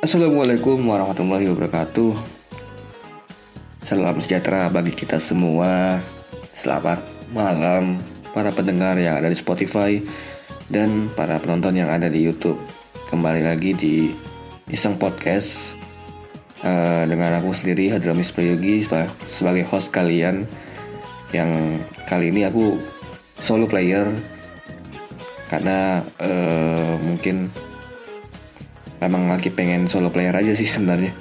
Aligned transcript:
Assalamualaikum 0.00 0.80
warahmatullahi 0.88 1.44
wabarakatuh. 1.52 2.16
Salam 3.84 4.16
sejahtera 4.16 4.72
bagi 4.72 4.96
kita 4.96 5.20
semua. 5.20 6.00
Selamat 6.56 7.04
malam 7.36 8.00
para 8.32 8.48
pendengar 8.48 8.96
yang 8.96 9.20
ada 9.20 9.28
di 9.28 9.36
Spotify 9.36 10.00
dan 10.72 11.12
para 11.12 11.36
penonton 11.36 11.76
yang 11.76 11.92
ada 11.92 12.08
di 12.08 12.24
YouTube. 12.24 12.56
Kembali 13.12 13.44
lagi 13.44 13.76
di 13.76 14.08
Iseng 14.72 14.96
Podcast 14.96 15.76
uh, 16.64 17.04
dengan 17.04 17.36
aku 17.36 17.52
sendiri 17.52 17.92
Hadramis 17.92 18.32
Prayogi 18.32 18.80
sebagai 19.28 19.68
host 19.68 19.92
kalian 19.92 20.48
yang 21.36 21.76
kali 22.08 22.32
ini 22.32 22.48
aku 22.48 22.80
solo 23.36 23.68
player 23.68 24.08
karena 25.52 26.00
uh, 26.24 26.96
mungkin 27.04 27.52
emang 29.00 29.26
lagi 29.32 29.48
pengen 29.48 29.88
solo 29.88 30.12
player 30.12 30.36
aja 30.36 30.52
sih 30.52 30.68
sebenarnya. 30.68 31.12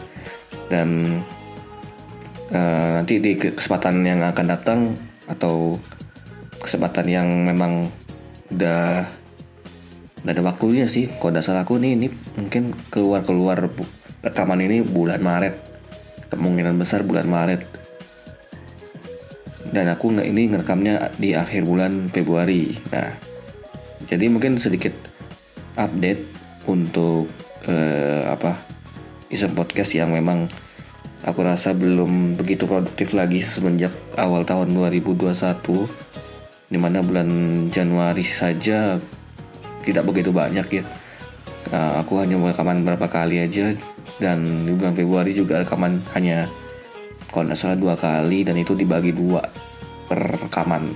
Dan 0.69 1.19
uh, 2.53 2.89
nanti 2.99 3.17
di 3.17 3.33
kesempatan 3.39 4.03
yang 4.05 4.21
akan 4.21 4.45
datang 4.45 4.79
atau 5.25 5.79
kesempatan 6.59 7.07
yang 7.07 7.27
memang 7.47 7.89
udah 8.53 9.07
udah 10.21 10.31
ada 10.35 10.43
waktunya 10.43 10.85
sih. 10.91 11.07
Kalau 11.07 11.39
salah 11.39 11.63
aku 11.63 11.79
nih 11.79 11.95
ini 11.95 12.07
mungkin 12.35 12.75
keluar 12.91 13.23
keluar 13.23 13.71
rekaman 14.21 14.59
ini 14.59 14.83
bulan 14.83 15.23
Maret. 15.23 15.55
Kemungkinan 16.29 16.77
besar 16.77 17.01
bulan 17.07 17.25
Maret. 17.25 17.65
Dan 19.69 19.85
aku 19.89 20.13
nggak 20.13 20.27
ini 20.27 20.49
ngerekamnya 20.49 21.13
di 21.17 21.33
akhir 21.37 21.65
bulan 21.65 22.11
Februari. 22.11 22.75
Nah 22.91 23.15
jadi 24.09 24.25
mungkin 24.27 24.57
sedikit 24.57 24.91
update 25.77 26.25
untuk 26.65 27.29
uh, 27.69 28.21
apa 28.33 28.57
iseng 29.29 29.53
podcast 29.53 29.93
yang 29.93 30.09
memang 30.09 30.49
aku 31.21 31.45
rasa 31.45 31.77
belum 31.77 32.33
begitu 32.35 32.65
produktif 32.65 33.13
lagi 33.13 33.45
semenjak 33.45 33.93
awal 34.17 34.41
tahun 34.41 34.73
2021 34.73 35.29
di 36.69 36.77
mana 36.77 37.01
bulan 37.05 37.29
Januari 37.69 38.25
saja 38.25 38.97
tidak 39.85 40.03
begitu 40.05 40.29
banyak 40.33 40.67
ya. 40.81 40.83
Uh, 41.69 42.01
aku 42.01 42.17
hanya 42.17 42.37
rekaman 42.41 42.81
berapa 42.81 43.05
kali 43.05 43.45
aja 43.45 43.73
dan 44.17 44.65
di 44.65 44.73
bulan 44.73 44.93
Februari 44.97 45.31
juga 45.37 45.61
rekaman 45.61 46.01
hanya 46.17 46.49
kalau 47.29 47.45
tidak 47.45 47.59
salah 47.61 47.77
dua 47.77 47.93
kali 47.93 48.41
dan 48.41 48.57
itu 48.57 48.73
dibagi 48.73 49.13
dua 49.13 49.45
per 50.09 50.49
rekaman. 50.49 50.89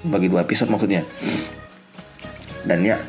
Bagi 0.00 0.28
dua 0.32 0.44
episode 0.44 0.72
maksudnya. 0.72 1.04
Dan 2.64 2.84
ya 2.84 3.00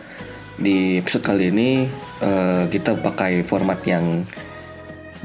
di 0.61 1.01
episode 1.01 1.25
kali 1.25 1.49
ini 1.49 1.89
uh, 2.21 2.69
kita 2.69 2.93
pakai 3.01 3.41
format 3.41 3.81
yang 3.89 4.21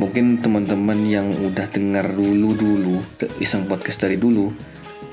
mungkin 0.00 0.40
teman-teman 0.40 1.04
yang 1.04 1.28
udah 1.44 1.68
dengar 1.68 2.08
dulu 2.08 2.56
dulu 2.56 2.96
iseng 3.40 3.68
podcast 3.68 4.00
dari 4.00 4.16
dulu 4.16 4.48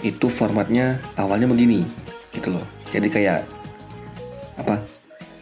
itu 0.04 0.28
formatnya 0.28 1.00
awalnya 1.20 1.52
begini 1.52 1.84
gitu 2.32 2.56
loh. 2.56 2.66
Jadi 2.92 3.08
kayak 3.12 3.44
apa 4.60 4.80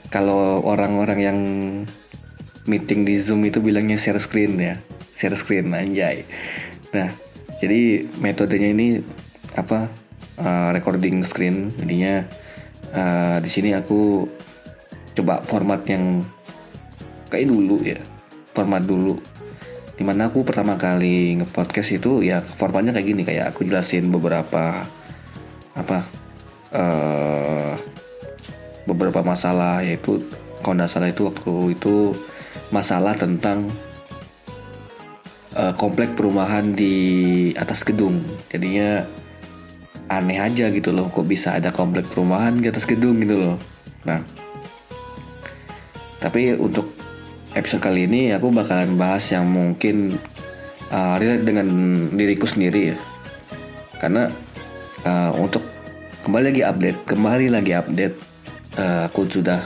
kalau 0.09 0.65
orang-orang 0.65 1.19
yang 1.21 1.39
meeting 2.65 3.05
di 3.05 3.17
zoom 3.21 3.45
itu 3.45 3.61
bilangnya 3.61 3.97
share 3.97 4.21
screen 4.21 4.57
ya 4.57 4.77
share 5.13 5.37
screen 5.37 5.73
anjay. 5.73 6.25
Nah 6.93 7.09
jadi 7.61 8.09
metodenya 8.17 8.73
ini 8.73 8.87
apa 9.53 9.89
uh, 10.41 10.69
recording 10.73 11.21
screen. 11.25 11.73
Jadinya 11.77 12.25
uh, 12.93 13.37
di 13.41 13.49
sini 13.49 13.73
aku 13.73 14.29
coba 15.15 15.43
format 15.43 15.81
yang 15.87 16.23
kayak 17.31 17.47
dulu 17.47 17.79
ya. 17.83 17.99
Format 18.51 18.83
dulu. 18.83 19.15
Di 19.95 20.03
mana 20.03 20.33
aku 20.33 20.41
pertama 20.41 20.75
kali 20.75 21.37
ngepodcast 21.39 22.01
itu 22.01 22.25
ya 22.25 22.41
formatnya 22.41 22.91
kayak 22.91 23.07
gini. 23.07 23.21
Kayak 23.23 23.55
aku 23.55 23.63
jelasin 23.67 24.09
beberapa 24.11 24.83
apa 25.71 26.03
uh, 26.75 27.73
beberapa 28.83 29.23
masalah 29.23 29.79
yaitu 29.85 30.19
kalau 30.59 30.75
nggak 30.77 30.91
salah 30.91 31.09
itu 31.09 31.23
waktu 31.29 31.53
itu 31.79 31.95
masalah 32.69 33.13
tentang 33.15 33.69
uh, 35.55 35.73
komplek 35.79 36.13
perumahan 36.17 36.75
di 36.75 36.95
atas 37.55 37.87
gedung. 37.87 38.19
Jadinya 38.51 39.05
aneh 40.11 40.43
aja 40.43 40.67
gitu 40.67 40.91
loh 40.91 41.07
kok 41.07 41.23
bisa 41.23 41.55
ada 41.55 41.71
komplek 41.71 42.11
perumahan 42.11 42.59
di 42.59 42.67
atas 42.67 42.83
gedung 42.83 43.23
gitu 43.23 43.39
loh. 43.39 43.57
Nah 44.03 44.19
tapi 46.21 46.53
untuk 46.53 46.93
episode 47.57 47.81
kali 47.81 48.05
ini 48.05 48.29
aku 48.29 48.53
bakalan 48.53 48.93
bahas 48.93 49.25
yang 49.33 49.49
mungkin 49.49 50.21
uh, 50.93 51.17
relate 51.17 51.41
dengan 51.41 51.67
diriku 52.13 52.45
sendiri 52.45 52.93
ya. 52.93 52.97
Karena 53.97 54.29
uh, 55.01 55.31
untuk 55.41 55.65
kembali 56.21 56.53
lagi 56.53 56.61
update, 56.61 56.99
kembali 57.09 57.47
lagi 57.49 57.73
update, 57.73 58.15
uh, 58.77 59.09
aku 59.09 59.25
sudah 59.25 59.65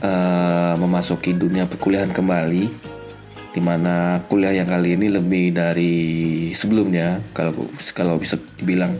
uh, 0.00 0.74
memasuki 0.80 1.36
dunia 1.36 1.68
perkuliahan 1.68 2.16
kembali. 2.16 2.96
Di 3.56 3.64
mana 3.64 4.20
kuliah 4.28 4.52
yang 4.52 4.68
kali 4.68 5.00
ini 5.00 5.08
lebih 5.08 5.56
dari 5.56 5.94
sebelumnya 6.52 7.24
kalau 7.32 7.68
kalau 7.96 8.20
bisa 8.20 8.36
dibilang. 8.60 8.92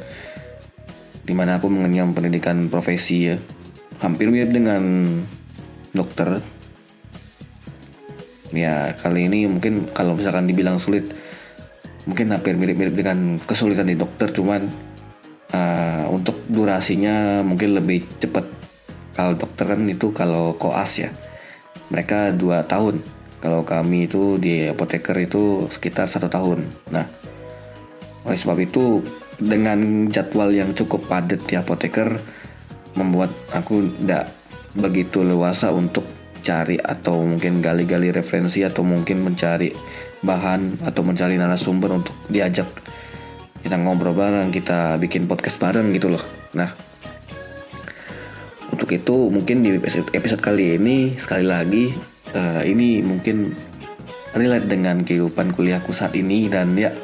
Di 1.27 1.35
mana 1.37 1.61
aku 1.61 1.69
mengenyam 1.69 2.17
pendidikan 2.17 2.69
profesi 2.73 3.33
ya. 3.33 3.37
Hampir 4.01 4.33
mirip 4.33 4.53
dengan 4.57 4.81
dokter. 5.97 6.45
Ya 8.55 8.95
kali 8.95 9.27
ini 9.27 9.51
mungkin 9.51 9.91
kalau 9.91 10.15
misalkan 10.15 10.47
dibilang 10.47 10.79
sulit 10.79 11.11
mungkin 12.07 12.31
hampir 12.31 12.55
mirip-mirip 12.55 12.95
dengan 12.95 13.43
kesulitan 13.43 13.91
di 13.91 13.99
dokter 13.99 14.31
cuman 14.31 14.71
uh, 15.51 16.07
untuk 16.15 16.39
durasinya 16.47 17.43
mungkin 17.43 17.75
lebih 17.75 18.07
cepat. 18.23 18.47
Kalau 19.17 19.33
dokter 19.34 19.75
kan 19.75 19.81
itu 19.89 20.12
kalau 20.12 20.55
koas 20.61 21.03
ya 21.03 21.11
mereka 21.91 22.31
dua 22.31 22.63
tahun. 22.69 23.03
Kalau 23.37 23.67
kami 23.67 24.09
itu 24.09 24.41
di 24.41 24.65
apoteker 24.67 25.17
itu 25.21 25.67
sekitar 25.69 26.07
satu 26.07 26.31
tahun. 26.31 26.65
Nah 26.95 27.05
oleh 28.27 28.39
sebab 28.39 28.59
itu 28.59 29.03
dengan 29.37 30.09
jadwal 30.09 30.51
yang 30.51 30.73
cukup 30.73 31.07
padat 31.07 31.45
di 31.45 31.55
apoteker 31.55 32.17
membuat 32.97 33.31
aku 33.53 33.93
tidak 34.01 34.33
begitu 34.77 35.25
leluasa 35.25 35.73
untuk 35.73 36.05
cari 36.45 36.79
atau 36.79 37.27
mungkin 37.27 37.59
gali-gali 37.59 38.15
referensi 38.15 38.63
atau 38.63 38.87
mungkin 38.87 39.25
mencari 39.27 39.75
bahan 40.23 40.87
atau 40.87 41.03
mencari 41.03 41.35
narasumber 41.35 41.91
untuk 41.97 42.15
diajak 42.31 42.71
kita 43.67 43.83
ngobrol 43.83 44.15
bareng, 44.15 44.55
kita 44.55 44.95
bikin 45.03 45.27
podcast 45.27 45.59
bareng 45.59 45.91
gitu 45.91 46.07
loh. 46.07 46.23
Nah, 46.55 46.71
untuk 48.71 48.87
itu 48.95 49.27
mungkin 49.27 49.67
di 49.67 49.75
episode, 50.15 50.39
kali 50.39 50.79
ini 50.79 51.19
sekali 51.19 51.43
lagi 51.43 51.91
uh, 52.31 52.63
ini 52.63 53.03
mungkin 53.03 53.51
relate 54.39 54.71
dengan 54.71 55.03
kehidupan 55.03 55.51
kuliahku 55.51 55.91
saat 55.91 56.15
ini 56.15 56.47
dan 56.47 56.79
ya 56.79 56.95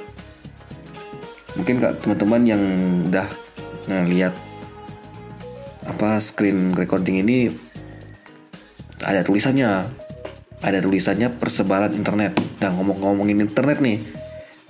mungkin 1.58 1.80
kak 1.80 1.98
teman-teman 2.04 2.42
yang 2.46 2.62
udah 3.10 3.28
ngeliat 3.88 4.36
apa 5.92 6.16
screen 6.24 6.72
recording 6.72 7.20
ini 7.20 7.52
ada 9.04 9.20
tulisannya. 9.20 10.00
Ada 10.62 10.78
tulisannya 10.78 11.36
persebaran 11.36 11.92
internet. 11.92 12.38
Dan 12.56 12.78
ngomong-ngomongin 12.78 13.44
internet 13.44 13.78
nih. 13.82 13.98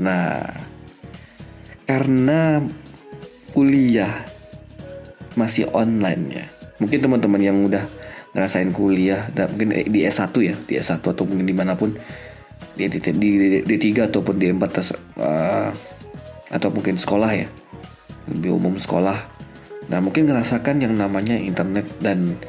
Nah 0.02 0.42
karena 1.86 2.64
kuliah 3.52 4.24
masih 5.36 5.68
online 5.76 6.24
ya 6.32 6.46
mungkin 6.80 6.98
teman-teman 7.04 7.42
yang 7.42 7.58
udah 7.68 7.84
ngerasain 8.32 8.72
kuliah 8.72 9.28
dan 9.36 9.52
mungkin 9.52 9.76
di 9.76 10.00
S1 10.08 10.32
ya 10.40 10.54
di 10.56 10.74
S1 10.80 11.04
atau 11.04 11.24
mungkin 11.28 11.44
di 11.44 11.52
mana 11.52 11.76
pun 11.76 11.92
di 12.72 12.88
di, 12.88 12.98
di, 12.98 13.30
di 13.60 13.74
D3 13.76 14.08
ataupun 14.08 14.34
di 14.40 14.48
4 14.48 14.56
uh, 14.56 15.68
atau 16.48 16.68
mungkin 16.72 16.96
sekolah 16.96 17.30
ya 17.36 17.48
lebih 18.32 18.56
umum 18.56 18.80
sekolah 18.80 19.31
nah 19.92 20.00
mungkin 20.00 20.24
ngerasakan 20.24 20.80
yang 20.80 20.96
namanya 20.96 21.36
internet 21.36 21.84
dan 22.00 22.40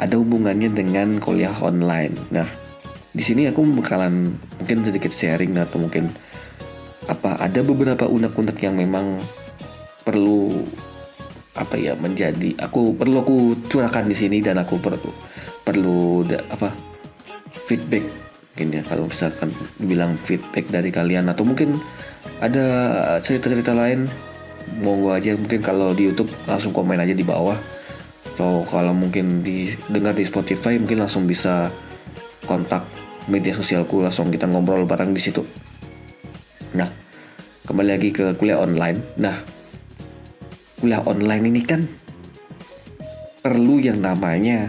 ada 0.00 0.16
hubungannya 0.16 0.72
dengan 0.72 1.20
kuliah 1.20 1.52
online. 1.60 2.16
Nah, 2.32 2.48
di 3.12 3.20
sini 3.20 3.44
aku 3.44 3.60
bakalan 3.76 4.32
mungkin 4.62 4.80
sedikit 4.80 5.12
sharing 5.12 5.58
atau 5.60 5.76
mungkin 5.76 6.08
apa 7.04 7.36
ada 7.36 7.60
beberapa 7.60 8.08
unek-unek 8.08 8.56
yang 8.64 8.80
memang 8.80 9.20
perlu 10.06 10.64
apa 11.58 11.74
ya 11.76 11.98
menjadi 11.98 12.54
aku 12.62 12.94
perlu 12.94 13.20
aku 13.20 13.36
curahkan 13.66 14.06
di 14.06 14.14
sini 14.14 14.38
dan 14.38 14.62
aku 14.62 14.78
perlu 14.78 15.10
perlu 15.66 16.22
apa 16.48 16.70
feedback 17.66 18.06
mungkin 18.54 18.78
ya 18.78 18.82
kalau 18.86 19.10
misalkan 19.10 19.50
bilang 19.82 20.14
feedback 20.14 20.70
dari 20.70 20.94
kalian 20.94 21.26
atau 21.26 21.42
mungkin 21.42 21.82
ada 22.38 22.64
cerita-cerita 23.18 23.74
lain 23.74 24.06
monggo 24.78 25.10
aja 25.10 25.34
mungkin 25.34 25.58
kalau 25.58 25.90
di 25.90 26.06
YouTube 26.06 26.30
langsung 26.46 26.70
komen 26.70 27.00
aja 27.00 27.16
di 27.16 27.26
bawah. 27.26 27.58
Atau 28.34 28.62
kalau 28.70 28.94
mungkin 28.94 29.42
didengar 29.42 30.14
di 30.14 30.24
Spotify 30.24 30.78
mungkin 30.78 31.02
langsung 31.02 31.26
bisa 31.26 31.68
kontak 32.46 32.86
media 33.26 33.52
sosialku 33.52 34.00
langsung 34.00 34.30
kita 34.30 34.46
ngobrol 34.46 34.86
bareng 34.86 35.10
di 35.10 35.20
situ. 35.20 35.42
Nah 36.78 36.88
kembali 37.66 37.88
lagi 37.90 38.10
ke 38.14 38.36
kuliah 38.38 38.62
online. 38.62 38.98
Nah 39.18 39.42
kuliah 40.78 41.02
online 41.04 41.44
ini 41.50 41.60
kan 41.66 41.84
perlu 43.40 43.80
yang 43.80 43.98
namanya 43.98 44.68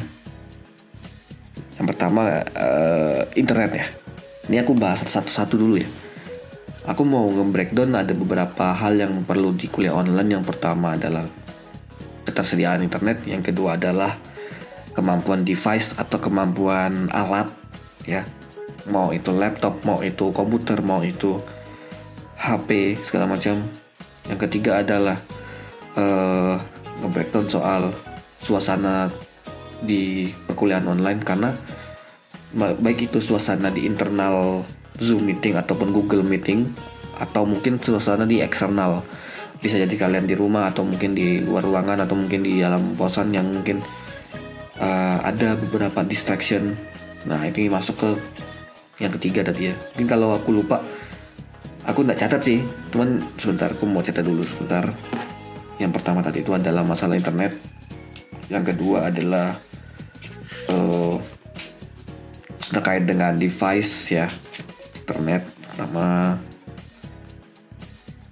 yang 1.78 1.86
pertama 1.88 2.42
uh, 2.58 3.24
internet 3.38 3.72
ya. 3.78 3.88
Ini 4.50 4.66
aku 4.66 4.74
bahas 4.76 5.06
satu-satu 5.06 5.56
dulu 5.56 5.80
ya 5.80 6.01
aku 6.86 7.06
mau 7.06 7.30
nge-breakdown 7.30 7.94
ada 7.94 8.14
beberapa 8.18 8.74
hal 8.74 8.98
yang 8.98 9.22
perlu 9.22 9.54
di 9.54 9.70
kuliah 9.70 9.94
online. 9.94 10.40
Yang 10.40 10.56
pertama 10.56 10.98
adalah 10.98 11.26
ketersediaan 12.26 12.82
internet. 12.82 13.22
Yang 13.26 13.54
kedua 13.54 13.78
adalah 13.78 14.18
kemampuan 14.98 15.46
device 15.46 15.98
atau 15.98 16.18
kemampuan 16.18 17.10
alat 17.14 17.50
ya. 18.06 18.26
Mau 18.90 19.14
itu 19.14 19.30
laptop 19.30 19.86
mau 19.86 20.02
itu 20.02 20.34
komputer 20.34 20.82
mau 20.82 21.06
itu 21.06 21.38
HP 22.42 22.98
segala 23.06 23.30
macam. 23.30 23.62
Yang 24.26 24.40
ketiga 24.50 24.82
adalah 24.82 25.18
uh, 25.94 26.58
nge-breakdown 27.06 27.46
soal 27.46 27.94
suasana 28.42 29.14
di 29.86 30.34
perkuliahan 30.50 30.90
online. 30.90 31.22
Karena 31.22 31.54
baik 32.58 33.14
itu 33.14 33.22
suasana 33.22 33.70
di 33.70 33.86
internal 33.86 34.66
Zoom 35.00 35.30
meeting 35.30 35.56
ataupun 35.56 35.96
Google 35.96 36.26
meeting 36.26 36.68
atau 37.22 37.46
mungkin 37.46 37.78
suasana 37.78 38.26
di 38.26 38.42
eksternal. 38.42 39.06
Bisa 39.62 39.78
jadi 39.78 39.94
kalian 39.94 40.26
di 40.26 40.34
rumah 40.34 40.74
atau 40.74 40.82
mungkin 40.82 41.14
di 41.14 41.38
luar 41.46 41.62
ruangan 41.62 42.02
atau 42.02 42.18
mungkin 42.18 42.42
di 42.42 42.66
dalam 42.66 42.98
kosan 42.98 43.30
yang 43.30 43.46
mungkin 43.46 43.78
uh, 44.82 45.22
ada 45.22 45.54
beberapa 45.54 46.02
distraction. 46.02 46.74
Nah 47.30 47.46
ini 47.46 47.70
masuk 47.70 47.96
ke 48.02 48.10
yang 49.06 49.14
ketiga 49.22 49.46
tadi 49.46 49.70
ya. 49.70 49.76
Mungkin 49.94 50.08
kalau 50.10 50.34
aku 50.34 50.50
lupa 50.50 50.82
aku 51.86 52.02
nggak 52.02 52.26
catat 52.26 52.42
sih. 52.42 52.60
Cuman 52.90 53.22
sebentar 53.38 53.70
aku 53.70 53.86
mau 53.86 54.02
catat 54.02 54.26
dulu 54.26 54.42
sebentar. 54.42 54.90
Yang 55.78 56.02
pertama 56.02 56.26
tadi 56.26 56.42
itu 56.42 56.58
adalah 56.58 56.82
masalah 56.82 57.14
internet. 57.14 57.54
Yang 58.50 58.74
kedua 58.74 59.14
adalah 59.14 59.54
uh, 60.74 61.16
terkait 62.74 63.06
dengan 63.06 63.38
device 63.38 63.94
ya 64.10 64.26
internet 65.02 65.42
pertama 65.66 66.38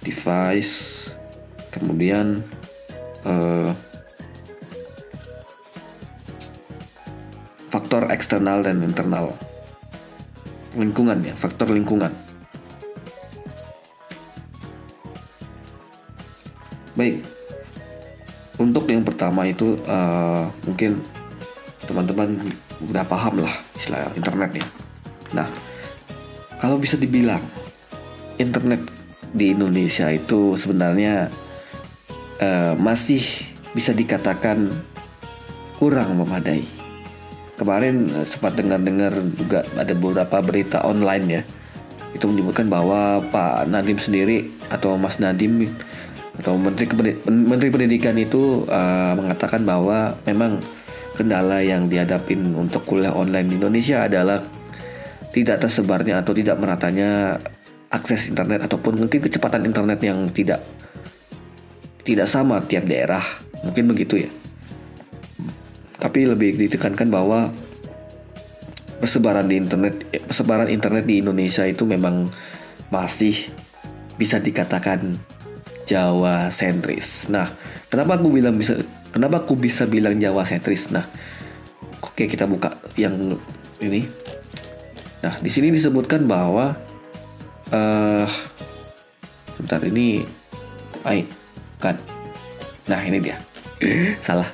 device 0.05 1.09
kemudian 1.73 2.45
uh, 3.25 3.73
faktor 7.69 8.09
eksternal 8.13 8.61
dan 8.61 8.81
internal. 8.85 9.33
Lingkungan 10.77 11.25
ya 11.25 11.33
faktor 11.33 11.73
lingkungan. 11.73 12.13
Baik. 16.93 17.25
Untuk 18.59 18.91
yang 18.91 19.07
pertama 19.07 19.47
itu 19.47 19.79
uh, 19.87 20.45
mungkin 20.67 20.99
teman-teman 21.87 22.37
udah 22.91 23.03
paham 23.07 23.41
lah 23.41 23.55
istilah 23.73 24.11
internet 24.13 24.61
ya. 24.61 24.65
Nah 25.33 25.47
kalau 26.59 26.75
bisa 26.75 26.99
dibilang 26.99 27.41
internet 28.35 28.83
di 29.31 29.55
Indonesia 29.55 30.11
itu 30.11 30.59
sebenarnya 30.59 31.31
uh, 32.43 32.75
masih 32.75 33.23
bisa 33.71 33.95
dikatakan 33.95 34.67
kurang 35.79 36.19
memadai. 36.19 36.67
Kemarin 37.55 38.07
eh, 38.11 38.23
sempat 38.23 38.55
dengar-dengar 38.55 39.11
juga 39.35 39.67
ada 39.75 39.91
beberapa 39.91 40.39
berita 40.39 40.79
online 40.87 41.25
ya. 41.27 41.41
Itu 42.15 42.31
menyebutkan 42.31 42.71
bahwa 42.71 43.19
Pak 43.31 43.67
Nadim 43.67 43.99
sendiri 43.99 44.47
atau 44.71 44.95
Mas 44.95 45.19
Nadim 45.19 45.67
atau 46.39 46.55
Menteri 46.55 46.87
Menteri 47.27 47.67
Pendidikan 47.67 48.15
itu 48.15 48.63
uh, 48.63 49.11
mengatakan 49.11 49.67
bahwa 49.67 50.15
memang 50.23 50.63
kendala 51.19 51.59
yang 51.59 51.91
dihadapin 51.91 52.55
untuk 52.55 52.87
kuliah 52.87 53.11
online 53.11 53.51
di 53.51 53.55
Indonesia 53.59 54.07
adalah 54.07 54.39
tidak 55.29 55.61
tersebarnya 55.61 56.21
atau 56.21 56.33
tidak 56.33 56.57
meratanya 56.57 57.37
akses 57.89 58.29
internet 58.29 58.65
ataupun 58.69 58.97
mungkin 59.01 59.19
kecepatan 59.21 59.65
internet 59.65 59.99
yang 60.01 60.29
tidak 60.29 60.61
tidak 62.05 62.25
sama 62.29 62.61
tiap 62.65 62.85
daerah 62.85 63.21
mungkin 63.65 63.89
begitu 63.89 64.25
ya 64.25 64.29
tapi 65.99 66.25
lebih 66.25 66.55
ditekankan 66.55 67.11
bahwa 67.11 67.51
persebaran 68.99 69.47
di 69.47 69.59
internet 69.59 70.07
persebaran 70.27 70.71
internet 70.71 71.03
di 71.07 71.19
Indonesia 71.19 71.67
itu 71.67 71.83
memang 71.83 72.27
masih 72.91 73.51
bisa 74.19 74.39
dikatakan 74.43 75.15
Jawa 75.89 76.53
sentris. 76.53 77.25
Nah, 77.33 77.49
kenapa 77.89 78.19
aku 78.21 78.29
bilang 78.29 78.53
bisa 78.53 78.77
kenapa 79.09 79.41
aku 79.41 79.57
bisa 79.57 79.89
bilang 79.89 80.21
Jawa 80.21 80.45
sentris? 80.45 80.93
Nah, 80.93 81.07
oke 82.03 82.29
kita 82.29 82.45
buka 82.45 82.77
yang 82.93 83.39
ini. 83.81 84.05
Nah, 85.19 85.35
di 85.43 85.51
sini 85.51 85.67
disebutkan 85.75 86.23
bahwa 86.23 86.75
uh, 87.75 88.27
sebentar 89.55 89.83
ini 89.83 90.23
ai 91.03 91.27
kan. 91.79 91.95
Nah, 92.87 93.03
ini 93.03 93.19
dia. 93.19 93.37
Salah. 94.25 94.47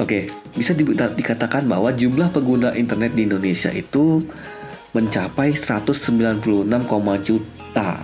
Oke, 0.00 0.26
bisa 0.58 0.74
di, 0.74 0.82
dikatakan 0.96 1.68
bahwa 1.70 1.94
jumlah 1.94 2.34
pengguna 2.34 2.74
internet 2.74 3.14
di 3.14 3.28
Indonesia 3.28 3.70
itu 3.70 4.18
mencapai 4.96 5.54
196, 5.54 6.66
juta 7.22 8.02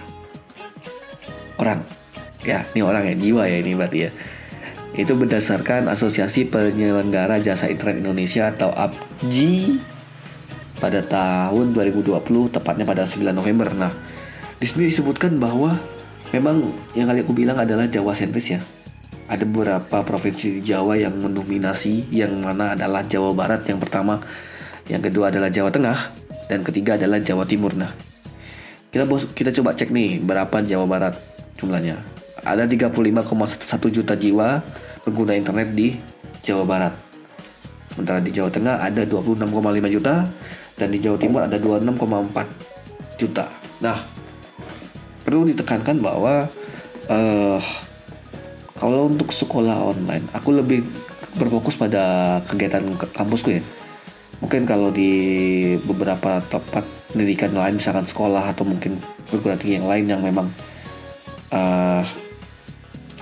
orang. 1.58 1.80
Ya, 2.46 2.64
ini 2.72 2.80
orang 2.86 3.02
ya, 3.08 3.14
jiwa 3.18 3.42
ya 3.50 3.56
ini 3.58 3.74
berarti 3.74 3.98
ya. 4.06 4.10
Itu 4.94 5.18
berdasarkan 5.18 5.90
Asosiasi 5.90 6.46
Penyelenggara 6.48 7.42
Jasa 7.42 7.66
Internet 7.66 8.06
Indonesia 8.06 8.54
atau 8.54 8.70
APJI 8.72 9.97
pada 10.78 11.02
tahun 11.02 11.74
2020 11.74 12.18
tepatnya 12.54 12.86
pada 12.86 13.02
9 13.04 13.34
November. 13.34 13.74
Nah, 13.74 13.92
di 14.58 14.66
sini 14.66 14.90
disebutkan 14.90 15.38
bahwa 15.38 15.78
memang 16.34 16.74
yang 16.94 17.06
kali 17.10 17.22
aku 17.22 17.34
bilang 17.34 17.58
adalah 17.58 17.86
Jawa 17.86 18.14
sentris 18.14 18.54
ya. 18.54 18.60
Ada 19.28 19.44
beberapa 19.44 20.00
provinsi 20.02 20.58
di 20.58 20.60
Jawa 20.64 20.96
yang 20.96 21.14
mendominasi 21.20 22.08
yang 22.08 22.32
mana 22.40 22.72
adalah 22.72 23.04
Jawa 23.04 23.36
Barat 23.36 23.60
yang 23.68 23.76
pertama 23.76 24.24
yang 24.88 25.04
kedua 25.04 25.28
adalah 25.28 25.52
Jawa 25.52 25.68
Tengah 25.68 25.98
dan 26.48 26.64
ketiga 26.64 26.96
adalah 26.96 27.20
Jawa 27.20 27.44
Timur. 27.44 27.76
Nah 27.76 27.92
kita 28.88 29.04
kita 29.36 29.50
coba 29.60 29.76
cek 29.76 29.92
nih 29.92 30.24
berapa 30.24 30.64
Jawa 30.64 30.88
Barat 30.88 31.14
jumlahnya. 31.60 32.00
Ada 32.40 32.64
35,1 32.64 33.28
juta 33.92 34.16
jiwa 34.16 34.64
pengguna 35.04 35.36
internet 35.36 35.76
di 35.76 36.00
Jawa 36.40 36.64
Barat. 36.64 36.94
Sementara 37.92 38.24
di 38.24 38.32
Jawa 38.32 38.48
Tengah 38.48 38.80
ada 38.80 39.04
26,5 39.04 39.92
juta 39.92 40.24
dan 40.78 40.94
di 40.94 41.02
Jawa 41.02 41.18
Timur 41.18 41.42
ada 41.42 41.58
26,4 41.58 43.18
juta 43.18 43.50
nah 43.82 43.98
perlu 45.26 45.44
ditekankan 45.44 46.00
bahwa 46.00 46.48
uh, 47.10 47.60
kalau 48.78 49.10
untuk 49.10 49.34
sekolah 49.34 49.90
online, 49.90 50.30
aku 50.30 50.54
lebih 50.54 50.86
berfokus 51.34 51.74
pada 51.74 52.38
kegiatan 52.46 52.94
kampusku 53.10 53.58
ya. 53.58 53.62
Mungkin 54.38 54.70
kalau 54.70 54.94
di 54.94 55.74
beberapa 55.82 56.38
tempat 56.46 56.86
pendidikan 57.10 57.50
lain, 57.58 57.82
misalkan 57.82 58.06
sekolah 58.06 58.54
atau 58.54 58.62
mungkin 58.62 59.02
perguruan 59.26 59.58
tinggi 59.58 59.82
yang 59.82 59.90
lain 59.90 60.04
yang 60.06 60.22
memang 60.22 60.46
uh, 61.50 62.06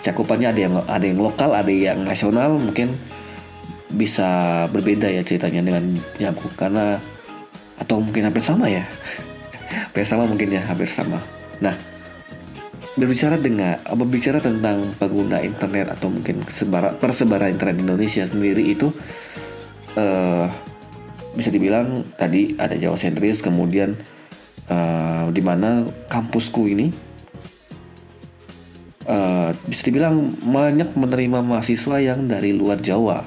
cakupannya 0.05 0.53
ada 0.53 0.61
yang 0.61 0.75
ada 0.85 1.05
yang 1.09 1.21
lokal, 1.25 1.57
ada 1.57 1.73
yang 1.73 2.05
nasional, 2.05 2.61
mungkin 2.61 3.01
bisa 3.97 4.69
berbeda 4.69 5.09
ya 5.09 5.25
ceritanya 5.25 5.65
dengan 5.65 5.85
yang 6.21 6.37
aku 6.37 6.53
karena 6.53 7.01
atau 7.81 8.01
mungkin 8.01 8.29
hampir 8.29 8.43
sama 8.45 8.69
ya, 8.69 8.85
hampir 9.71 10.05
sama 10.09 10.25
mungkin 10.25 10.53
ya 10.53 10.63
hampir 10.65 10.89
sama. 10.89 11.21
Nah, 11.61 11.77
berbicara 12.97 13.37
dengan 13.37 13.77
berbicara 13.85 14.41
tentang 14.41 14.97
pengguna 14.97 15.45
internet 15.45 15.93
atau 15.93 16.09
mungkin 16.09 16.41
persebaran, 16.41 16.97
persebaran 16.97 17.53
internet 17.53 17.77
Indonesia 17.85 18.25
sendiri 18.25 18.73
itu 18.73 18.89
uh, 20.01 20.49
bisa 21.37 21.53
dibilang 21.53 22.09
tadi 22.17 22.57
ada 22.57 22.73
Jawa 22.73 22.97
sentris 22.97 23.45
kemudian 23.45 23.93
uh, 24.73 25.29
di 25.29 25.45
mana 25.45 25.85
kampusku 26.09 26.73
ini 26.73 26.89
uh, 29.05 29.53
bisa 29.69 29.83
dibilang 29.85 30.33
banyak 30.41 30.97
menerima 30.97 31.45
mahasiswa 31.45 32.01
yang 32.01 32.25
dari 32.25 32.57
luar 32.57 32.81
Jawa 32.81 33.21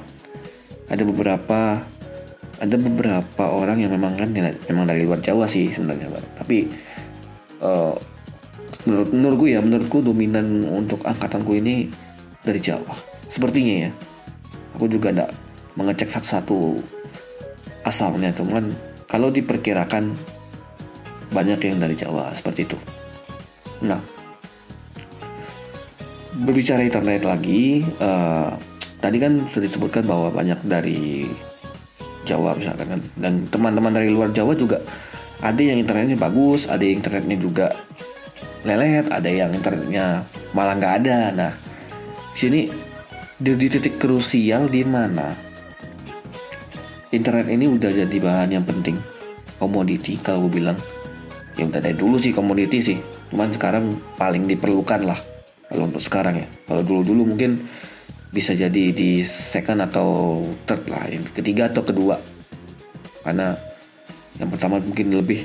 ada 0.90 1.02
beberapa 1.06 1.86
ada 2.60 2.76
beberapa 2.76 3.44
orang 3.48 3.80
yang 3.80 3.96
memang 3.96 4.20
kan 4.20 4.28
memang 4.36 4.84
dari 4.84 5.08
luar 5.08 5.24
Jawa 5.24 5.48
sih 5.48 5.72
sebenarnya 5.72 6.12
tapi 6.36 6.68
uh, 7.64 7.96
menurut 8.84 9.10
menurutku 9.12 9.46
ya 9.48 9.60
menurutku 9.64 9.98
dominan 10.04 10.64
untuk 10.68 11.04
angkatanku 11.04 11.56
ini 11.56 11.88
dari 12.40 12.60
Jawa. 12.60 12.96
Sepertinya 13.28 13.88
ya 13.88 13.90
aku 14.76 14.88
juga 14.88 15.12
tidak 15.12 15.30
mengecek 15.76 16.08
satu-satu 16.08 16.80
asalnya 17.84 18.32
cuman 18.36 18.68
kalau 19.08 19.32
diperkirakan 19.32 20.12
banyak 21.32 21.60
yang 21.64 21.78
dari 21.80 21.96
Jawa 21.96 22.34
seperti 22.34 22.66
itu. 22.66 22.78
Nah, 23.86 24.00
berbicara 26.36 26.84
internet 26.84 27.24
lagi, 27.24 27.86
uh, 28.02 28.52
tadi 29.00 29.16
kan 29.16 29.48
sudah 29.48 29.64
disebutkan 29.64 30.04
bahwa 30.04 30.28
banyak 30.34 30.60
dari 30.66 31.30
Jawa 32.24 32.56
misalkan. 32.56 32.86
Kan, 32.96 33.00
dan 33.16 33.32
teman-teman 33.48 33.92
dari 33.94 34.10
luar 34.12 34.30
Jawa 34.34 34.52
juga 34.56 34.80
ada 35.40 35.60
yang 35.60 35.80
internetnya 35.80 36.20
bagus, 36.20 36.68
ada 36.68 36.84
yang 36.84 37.00
internetnya 37.00 37.36
juga 37.40 37.66
lelet, 38.64 39.08
ada 39.08 39.28
yang 39.28 39.50
internetnya 39.56 40.24
malah 40.52 40.76
nggak 40.76 40.94
ada. 41.04 41.18
Nah, 41.32 41.52
sini 42.36 42.68
di, 43.40 43.50
di 43.56 43.66
titik 43.72 43.96
krusial 43.96 44.68
di 44.68 44.84
mana 44.84 45.32
internet 47.10 47.48
ini 47.50 47.66
udah 47.66 47.90
jadi 48.04 48.16
bahan 48.20 48.50
yang 48.52 48.64
penting. 48.68 48.96
Komoditi 49.56 50.16
kalau 50.20 50.48
gue 50.48 50.60
bilang. 50.60 50.78
Ya 51.58 51.68
udah 51.68 51.82
dari 51.82 51.96
dulu 51.96 52.16
sih 52.16 52.32
komoditi 52.32 52.78
sih. 52.80 52.98
Cuman 53.28 53.52
sekarang 53.52 53.96
paling 54.16 54.48
diperlukan 54.48 55.04
lah. 55.04 55.18
Kalau 55.68 55.88
untuk 55.90 56.00
sekarang 56.00 56.40
ya. 56.40 56.46
Kalau 56.64 56.80
dulu 56.80 57.12
dulu 57.12 57.22
mungkin 57.34 57.60
bisa 58.30 58.54
jadi 58.54 58.94
di 58.94 59.26
second 59.26 59.82
atau 59.90 60.40
third 60.66 60.86
lah 60.86 61.04
yang 61.10 61.26
ketiga 61.34 61.66
atau 61.70 61.82
kedua. 61.82 62.16
Karena 63.26 63.54
yang 64.38 64.48
pertama 64.48 64.78
mungkin 64.78 65.12
lebih 65.12 65.44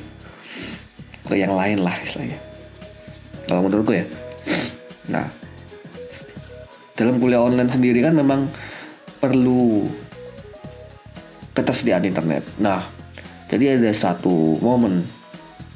ke 1.25 1.33
yang 1.35 1.57
lain 1.57 1.81
lah 1.81 1.97
istilahnya. 2.05 2.39
Kalau 3.49 3.65
menurut 3.65 3.83
gue 3.89 3.97
ya. 4.05 4.07
Nah 5.09 5.25
dalam 6.95 7.19
kuliah 7.19 7.43
online 7.43 7.67
sendiri 7.67 7.99
kan 7.99 8.15
memang 8.15 8.47
perlu 9.19 9.83
ketersediaan 11.51 12.07
internet. 12.07 12.43
Nah, 12.59 12.83
jadi 13.47 13.79
ada 13.79 13.91
satu 13.91 14.59
momen 14.59 15.03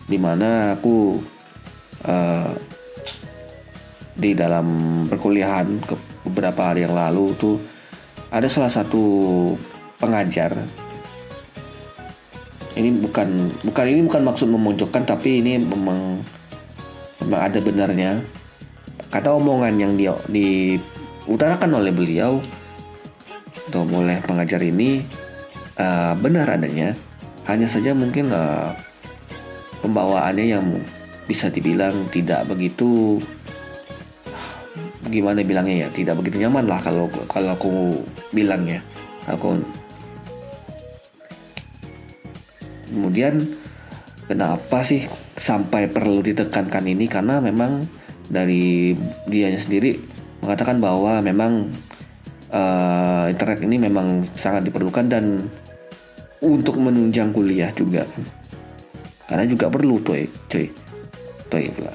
di 0.07 0.15
mana 0.19 0.75
aku 0.79 1.19
uh, 2.07 2.51
di 4.19 4.35
dalam 4.35 4.67
perkuliahan 5.07 5.79
beberapa 6.27 6.71
hari 6.71 6.83
yang 6.83 6.95
lalu 6.95 7.35
tuh 7.38 7.57
ada 8.29 8.45
salah 8.45 8.69
satu 8.69 9.01
pengajar. 9.97 10.53
Ini 12.77 12.95
bukan 13.03 13.51
bukan 13.65 13.85
ini 13.89 14.01
bukan 14.05 14.21
maksud 14.23 14.47
memojokkan 14.47 15.03
tapi 15.03 15.43
ini 15.43 15.59
memang 15.59 16.21
memang 17.23 17.41
ada 17.41 17.59
benarnya. 17.59 18.21
Kata 19.09 19.33
omongan 19.33 19.73
yang 19.81 19.93
dia 19.97 20.13
diutarakan 20.29 21.81
oleh 21.81 21.89
beliau 21.89 22.38
atau 23.69 23.85
oleh 23.85 24.21
pengajar 24.21 24.61
ini 24.61 25.01
uh, 25.77 26.13
benar 26.17 26.49
adanya. 26.49 26.93
Hanya 27.49 27.65
saja 27.65 27.97
mungkin 27.97 28.29
uh, 28.29 28.77
pembawaannya 29.81 30.45
yang 30.45 30.65
bisa 31.25 31.49
dibilang 31.49 32.09
tidak 32.13 32.45
begitu 32.45 33.21
gimana 35.09 35.41
bilangnya 35.41 35.85
ya 35.85 35.89
tidak 35.89 36.21
begitu 36.21 36.45
nyaman 36.45 36.69
lah 36.69 36.79
kalau 36.79 37.09
kalau 37.25 37.49
aku 37.57 37.69
bilangnya 38.31 38.79
aku 39.25 39.57
kemudian 42.89 43.45
kenapa 44.25 44.81
sih 44.81 45.05
sampai 45.39 45.87
perlu 45.89 46.21
ditekankan 46.25 46.85
ini? 46.89 47.05
Karena 47.09 47.39
memang 47.39 47.85
dari 48.29 48.93
dianya 49.25 49.61
sendiri 49.61 49.97
mengatakan 50.45 50.77
bahwa 50.77 51.21
memang 51.25 51.73
uh, 52.53 53.25
internet 53.29 53.65
ini 53.65 53.81
memang 53.81 54.29
sangat 54.37 54.67
diperlukan 54.69 55.05
dan 55.09 55.49
untuk 56.45 56.77
menunjang 56.77 57.33
kuliah 57.33 57.73
juga. 57.73 58.05
Karena 59.25 59.45
juga 59.45 59.69
perlu 59.69 60.01
tuh 60.01 60.25
cuy 60.49 60.67
pula 61.49 61.93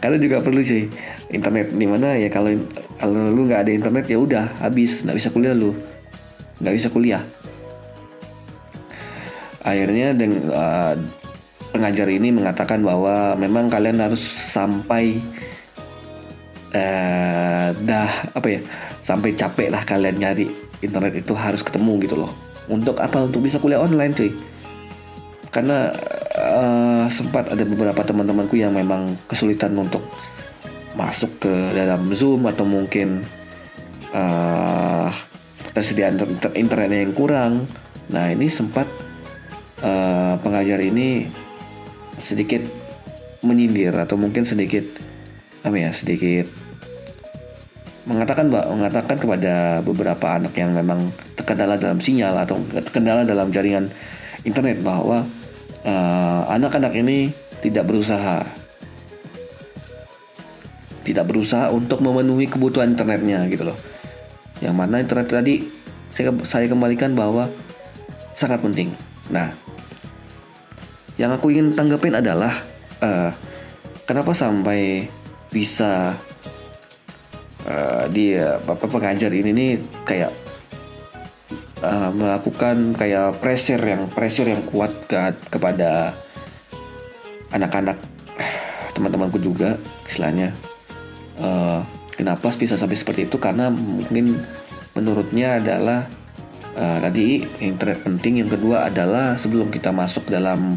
karena 0.00 0.16
juga 0.20 0.36
perlu 0.44 0.60
cuy 0.60 0.88
internet 1.32 1.72
di 1.72 1.86
mana 1.88 2.16
ya 2.16 2.28
kalau 2.28 2.52
kalau 3.00 3.32
lu 3.32 3.48
nggak 3.48 3.64
ada 3.64 3.72
internet 3.72 4.04
ya 4.08 4.18
udah 4.20 4.44
habis. 4.60 5.04
Nggak 5.04 5.16
bisa 5.16 5.28
kuliah 5.32 5.54
lu. 5.56 5.72
Nggak 6.60 6.74
bisa 6.76 6.88
kuliah. 6.92 7.22
Akhirnya 9.60 10.16
dengan 10.16 10.40
uh, 10.52 10.94
pengajar 11.72 12.08
ini 12.08 12.32
mengatakan 12.32 12.80
bahwa 12.80 13.36
memang 13.36 13.68
kalian 13.68 14.00
harus 14.00 14.20
sampai 14.24 15.20
uh, 16.72 17.68
dah 17.72 18.10
apa 18.36 18.48
ya 18.48 18.60
sampai 19.00 19.36
capek 19.36 19.68
lah 19.68 19.84
kalian 19.84 20.16
nyari 20.16 20.48
internet 20.80 21.24
itu 21.24 21.32
harus 21.36 21.64
ketemu 21.64 21.92
gitu 22.04 22.16
loh. 22.20 22.32
Untuk 22.70 23.00
apa? 23.00 23.24
Untuk 23.24 23.44
bisa 23.44 23.56
kuliah 23.60 23.80
online 23.80 24.12
cuy 24.16 24.32
karena 25.50 25.90
uh, 26.38 27.04
sempat 27.10 27.50
ada 27.50 27.62
beberapa 27.66 28.00
teman-temanku 28.06 28.54
yang 28.54 28.70
memang 28.70 29.18
kesulitan 29.26 29.74
untuk 29.74 30.06
masuk 30.94 31.42
ke 31.42 31.52
dalam 31.74 32.10
zoom 32.14 32.46
atau 32.46 32.62
mungkin 32.66 33.22
uh, 34.14 35.10
tersediaan 35.74 36.18
inter 36.18 36.50
internetnya 36.54 37.02
yang 37.02 37.14
kurang. 37.14 37.66
Nah 38.10 38.30
ini 38.30 38.46
sempat 38.50 38.86
uh, 39.82 40.38
pengajar 40.42 40.78
ini 40.82 41.30
sedikit 42.18 42.62
menyindir 43.42 43.94
atau 43.96 44.14
mungkin 44.20 44.44
sedikit 44.44 44.84
apa 45.60 45.76
ya 45.76 45.90
sedikit 45.92 46.48
mengatakan 48.08 48.48
mengatakan 48.48 49.16
kepada 49.20 49.84
beberapa 49.84 50.26
anak 50.36 50.56
yang 50.56 50.72
memang 50.72 51.12
terkendala 51.36 51.76
dalam 51.76 52.00
sinyal 52.00 52.32
atau 52.44 52.60
terkendala 52.72 53.24
dalam 53.28 53.52
jaringan 53.52 53.88
internet 54.44 54.80
bahwa 54.80 55.24
uh, 55.84 56.48
anak-anak 56.50 56.92
ini 56.96 57.32
tidak 57.60 57.88
berusaha 57.88 58.44
tidak 61.04 61.24
berusaha 61.26 61.72
untuk 61.72 62.04
memenuhi 62.04 62.46
kebutuhan 62.46 62.92
internetnya 62.94 63.42
gitu 63.50 63.72
loh. 63.72 63.78
Yang 64.60 64.74
mana 64.76 65.00
internet 65.00 65.26
tadi 65.32 65.64
saya 66.12 66.30
saya 66.44 66.66
kembalikan 66.68 67.16
bahwa 67.16 67.48
sangat 68.36 68.60
penting. 68.60 68.92
Nah, 69.32 69.50
yang 71.16 71.32
aku 71.32 71.50
ingin 71.50 71.72
tanggapin 71.74 72.14
adalah 72.14 72.52
uh, 73.00 73.32
kenapa 74.04 74.36
sampai 74.36 75.08
bisa 75.50 76.14
uh, 77.66 78.04
dia 78.12 78.60
bapak 78.62 78.86
pengajar 78.86 79.32
ini 79.34 79.50
nih 79.50 79.70
kayak 80.06 80.30
uh, 81.84 82.10
melakukan 82.12 82.96
kayak 82.96 83.40
pressure 83.40 83.80
yang 83.80 84.08
pressure 84.08 84.48
yang 84.48 84.62
kuat 84.64 84.92
ke 85.08 85.16
kepada 85.48 86.14
anak-anak 87.50 87.98
teman-temanku 88.94 89.40
juga 89.40 89.76
istilahnya. 90.06 90.54
Uh, 91.40 91.80
kenapa 92.14 92.52
bisa 92.52 92.76
sampai 92.76 92.96
seperti 92.96 93.24
itu? 93.24 93.40
Karena 93.40 93.72
mungkin 93.72 94.44
menurutnya 94.92 95.56
adalah 95.56 96.04
uh, 96.76 96.98
tadi 97.00 97.42
internet 97.64 98.04
penting 98.04 98.44
yang 98.44 98.50
kedua 98.50 98.92
adalah 98.92 99.40
sebelum 99.40 99.72
kita 99.72 99.90
masuk 99.94 100.28
dalam 100.28 100.76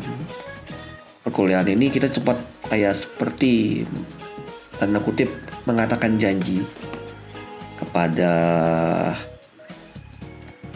perkuliahan 1.24 1.68
ini 1.72 1.88
kita 1.88 2.12
cepat 2.12 2.40
kayak 2.68 2.96
seperti 2.96 3.84
tanda 4.76 5.00
kutip 5.00 5.32
mengatakan 5.64 6.20
janji 6.20 6.64
kepada 7.80 8.32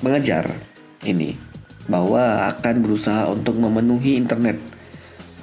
mengajar 0.01 0.57
ini 1.05 1.37
bahwa 1.87 2.51
akan 2.51 2.75
berusaha 2.83 3.31
untuk 3.31 3.55
memenuhi 3.57 4.19
internet 4.19 4.59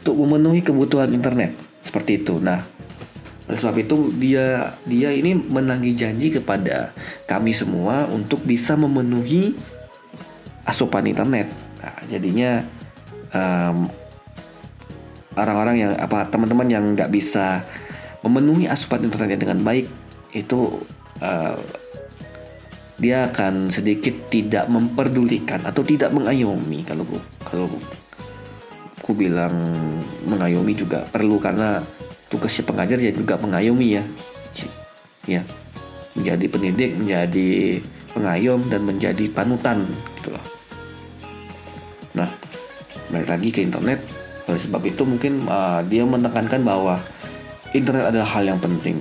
untuk 0.04 0.20
memenuhi 0.28 0.60
kebutuhan 0.60 1.08
internet 1.16 1.56
seperti 1.80 2.20
itu. 2.20 2.36
Nah, 2.36 2.60
oleh 3.48 3.56
sebab 3.56 3.76
itu 3.80 4.12
dia 4.20 4.76
dia 4.84 5.08
ini 5.16 5.32
menangi 5.32 5.96
janji 5.96 6.28
kepada 6.28 6.92
kami 7.24 7.56
semua 7.56 8.04
untuk 8.12 8.44
bisa 8.44 8.76
memenuhi 8.76 9.56
asupan 10.68 11.08
internet. 11.08 11.48
Nah, 11.80 11.96
jadinya 12.04 12.60
orang 13.32 13.88
orang-orang 15.34 15.76
yang 15.82 15.92
apa 15.98 16.28
teman-teman 16.28 16.68
yang 16.68 16.84
nggak 16.94 17.10
bisa 17.10 17.64
memenuhi 18.22 18.68
asupan 18.70 19.02
internetnya 19.02 19.40
dengan 19.40 19.58
baik 19.64 19.88
itu 20.36 20.84
uh, 21.18 21.58
dia 23.04 23.28
akan 23.28 23.68
sedikit 23.68 24.32
tidak 24.32 24.64
memperdulikan 24.72 25.60
atau 25.68 25.84
tidak 25.84 26.08
mengayomi 26.16 26.80
kalau 26.88 27.04
kalau 27.44 27.68
ku 29.04 29.12
bilang 29.12 29.52
mengayomi 30.24 30.72
juga 30.72 31.04
perlu 31.12 31.36
karena 31.36 31.84
tugasnya 32.32 32.64
pengajar 32.64 32.96
ya 32.96 33.12
juga 33.12 33.36
mengayomi 33.36 34.00
ya. 34.00 34.04
Ya. 35.28 35.42
Menjadi 36.16 36.48
pendidik 36.48 36.96
menjadi 36.96 37.84
pengayom 38.16 38.60
dan 38.72 38.80
menjadi 38.88 39.24
panutan 39.28 39.84
gitu 40.16 40.32
loh. 40.32 40.44
Nah 42.16 42.32
balik 43.12 43.28
lagi 43.28 43.48
ke 43.52 43.60
internet. 43.60 44.00
Oleh 44.48 44.60
sebab 44.60 44.80
itu 44.88 45.04
mungkin 45.04 45.44
uh, 45.44 45.84
dia 45.84 46.08
menekankan 46.08 46.64
bahwa 46.64 46.96
internet 47.76 48.08
adalah 48.08 48.28
hal 48.32 48.48
yang 48.48 48.60
penting. 48.60 48.96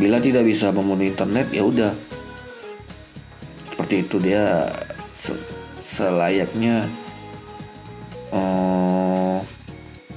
Bila 0.00 0.16
tidak 0.18 0.48
bisa 0.48 0.72
memenuhi 0.72 1.12
internet, 1.12 1.52
ya 1.52 1.62
udah. 1.62 1.92
Seperti 3.68 3.94
itu 4.04 4.16
dia 4.22 4.70
se- 5.12 5.42
selayaknya 5.82 6.86
uh, 8.30 9.36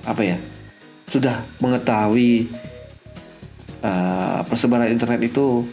apa 0.06 0.22
ya 0.22 0.38
sudah 1.10 1.44
mengetahui 1.60 2.52
uh, 3.82 4.46
persebaran 4.46 4.92
internet 4.92 5.28
itu 5.28 5.66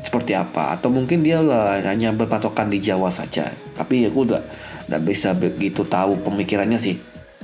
seperti 0.00 0.32
apa. 0.32 0.78
Atau 0.78 0.88
mungkin 0.88 1.20
dia 1.20 1.44
lah 1.44 1.82
hanya 1.82 2.14
berpatokan 2.14 2.72
di 2.72 2.80
Jawa 2.80 3.12
saja. 3.12 3.52
Tapi 3.74 4.08
aku 4.08 4.24
udah 4.24 4.40
nggak 4.88 5.02
bisa 5.04 5.32
begitu 5.36 5.84
tahu 5.84 6.20
pemikirannya 6.24 6.78
sih. 6.80 6.96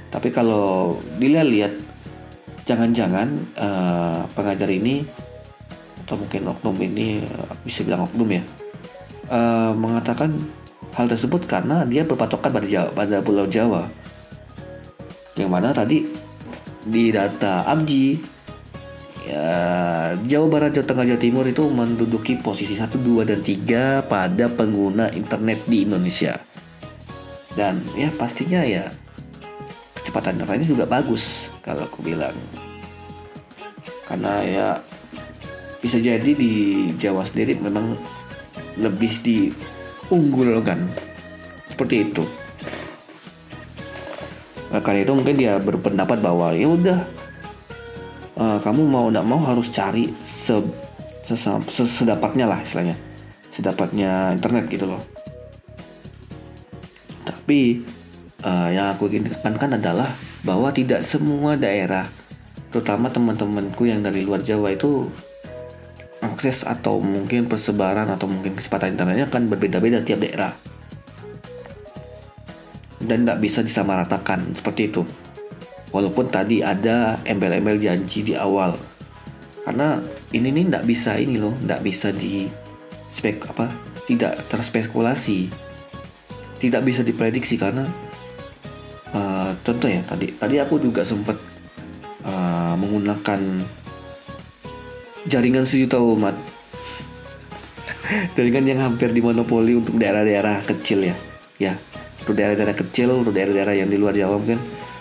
Tapi 0.08 0.28
kalau 0.32 0.96
dilihat-lihat 1.18 1.72
jangan-jangan 2.68 3.28
uh, 3.58 4.22
pengajar 4.36 4.70
ini 4.70 5.02
atau 6.10 6.18
mungkin 6.18 6.42
oknum 6.50 6.74
ini 6.82 7.22
uh, 7.22 7.54
bisa 7.62 7.86
bilang 7.86 8.02
oknum 8.10 8.26
ya 8.26 8.42
uh, 9.30 9.70
mengatakan 9.78 10.34
hal 10.98 11.06
tersebut 11.06 11.46
karena 11.46 11.86
dia 11.86 12.02
berpatokan 12.02 12.50
pada 12.50 12.66
Jawa, 12.66 12.90
pada 12.90 13.22
Pulau 13.22 13.46
Jawa 13.46 13.86
yang 15.38 15.54
mana 15.54 15.70
tadi 15.70 16.02
di 16.82 17.14
data 17.14 17.62
Abji 17.62 18.18
ya, 19.30 19.46
Jawa 20.18 20.46
Barat, 20.50 20.74
Jawa 20.74 20.86
Tengah, 20.90 21.06
Jawa 21.14 21.20
Timur 21.22 21.44
itu 21.46 21.62
menduduki 21.70 22.34
posisi 22.42 22.74
1, 22.74 22.90
2, 22.90 23.30
dan 23.30 23.38
3 23.38 24.10
pada 24.10 24.50
pengguna 24.50 25.14
internet 25.14 25.62
di 25.70 25.86
Indonesia. 25.86 26.34
Dan 27.54 27.78
ya 27.94 28.10
pastinya 28.10 28.66
ya 28.66 28.90
kecepatan 29.94 30.42
internetnya 30.42 30.66
juga 30.66 30.84
bagus 30.90 31.46
kalau 31.62 31.86
aku 31.86 32.02
bilang. 32.02 32.34
Karena 34.10 34.42
ya 34.42 34.68
bisa 35.80 35.96
jadi 35.96 36.30
di 36.36 36.86
Jawa 37.00 37.24
sendiri 37.24 37.56
memang 37.56 37.96
lebih 38.76 39.20
diunggulkan 39.24 40.84
seperti 41.72 42.12
itu. 42.12 42.24
Nah, 44.70 44.78
karena 44.78 45.02
itu 45.02 45.12
mungkin 45.16 45.34
dia 45.34 45.58
berpendapat 45.58 46.22
bahwa 46.22 46.54
ya 46.54 46.68
udah 46.70 46.98
uh, 48.38 48.58
kamu 48.62 48.86
mau 48.86 49.10
tidak 49.10 49.26
mau 49.26 49.40
harus 49.42 49.66
cari 49.72 50.14
se, 50.22 50.54
se, 51.26 51.82
sedapatnya 51.88 52.46
lah 52.46 52.62
istilahnya. 52.62 52.94
Sedapatnya 53.50 54.30
internet 54.36 54.70
gitu 54.70 54.86
loh. 54.86 55.02
Tapi 57.26 57.82
uh, 58.46 58.68
yang 58.70 58.94
aku 58.94 59.10
ingin 59.10 59.26
tekankan 59.32 59.80
adalah 59.80 60.12
bahwa 60.46 60.70
tidak 60.70 61.02
semua 61.02 61.58
daerah 61.58 62.06
terutama 62.70 63.10
teman-temanku 63.10 63.90
yang 63.90 63.98
dari 63.98 64.22
luar 64.22 64.46
Jawa 64.46 64.70
itu 64.70 65.10
akses 66.40 66.64
atau 66.64 67.04
mungkin 67.04 67.44
persebaran 67.44 68.08
atau 68.08 68.24
mungkin 68.24 68.56
kecepatan 68.56 68.96
internetnya 68.96 69.28
akan 69.28 69.52
berbeda-beda 69.52 70.00
tiap 70.00 70.24
daerah. 70.24 70.56
Dan 72.96 73.28
tidak 73.28 73.44
bisa 73.44 73.60
disamaratakan 73.60 74.56
seperti 74.56 74.88
itu. 74.88 75.04
Walaupun 75.92 76.32
tadi 76.32 76.64
ada 76.64 77.20
embel-embel 77.28 77.76
janji 77.76 78.24
di 78.24 78.32
awal. 78.32 78.72
Karena 79.68 80.00
ini 80.32 80.48
nih 80.48 80.64
tidak 80.72 80.84
bisa 80.88 81.20
ini 81.20 81.36
loh 81.36 81.52
tidak 81.60 81.84
bisa 81.84 82.08
di 82.08 82.48
spek 83.12 83.44
apa 83.52 83.68
tidak 84.08 84.40
terspekulasi. 84.48 85.52
Tidak 86.56 86.80
bisa 86.80 87.04
diprediksi 87.04 87.60
karena 87.60 87.84
uh, 89.12 89.52
contoh 89.60 89.92
ya 89.92 90.00
tadi 90.08 90.32
tadi 90.40 90.56
aku 90.56 90.80
juga 90.80 91.04
sempat 91.04 91.36
uh, 92.24 92.72
menggunakan 92.80 93.40
jaringan 95.28 95.68
sejuta 95.68 96.00
umat 96.00 96.32
jaringan 98.34 98.64
yang 98.66 98.80
hampir 98.82 99.12
dimonopoli 99.12 99.78
untuk 99.78 100.00
daerah-daerah 100.00 100.66
kecil 100.66 101.12
ya. 101.12 101.16
Ya 101.60 101.74
untuk 102.20 102.34
daerah-daerah 102.36 102.76
kecil 102.76 103.08
untuk 103.12 103.32
daerah-daerah 103.36 103.74
yang 103.76 103.88
di 103.90 103.98
luar 104.00 104.16
Jawa 104.16 104.40
mungkin. 104.40 104.58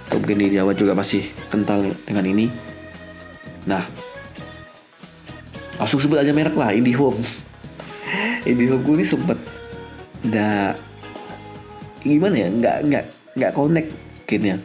Mungkin 0.10 0.38
di 0.42 0.48
Jawa 0.58 0.74
juga 0.74 0.98
masih 0.98 1.26
kental 1.54 1.94
dengan 2.06 2.26
ini. 2.26 2.50
Nah 3.70 3.86
langsung 5.80 6.02
sebut 6.02 6.20
aja 6.20 6.36
merek 6.36 6.58
lah 6.58 6.76
IndiHome. 6.76 7.18
IndiHome 8.44 8.84
gue 8.84 8.96
ini 9.00 9.06
sempet 9.06 9.38
nggak 10.26 10.74
gimana 12.04 12.36
ya? 12.36 12.48
Nggak 12.52 12.78
nggak 12.90 13.06
nggak 13.40 13.52
connect 13.56 13.90
kayaknya 14.28 14.56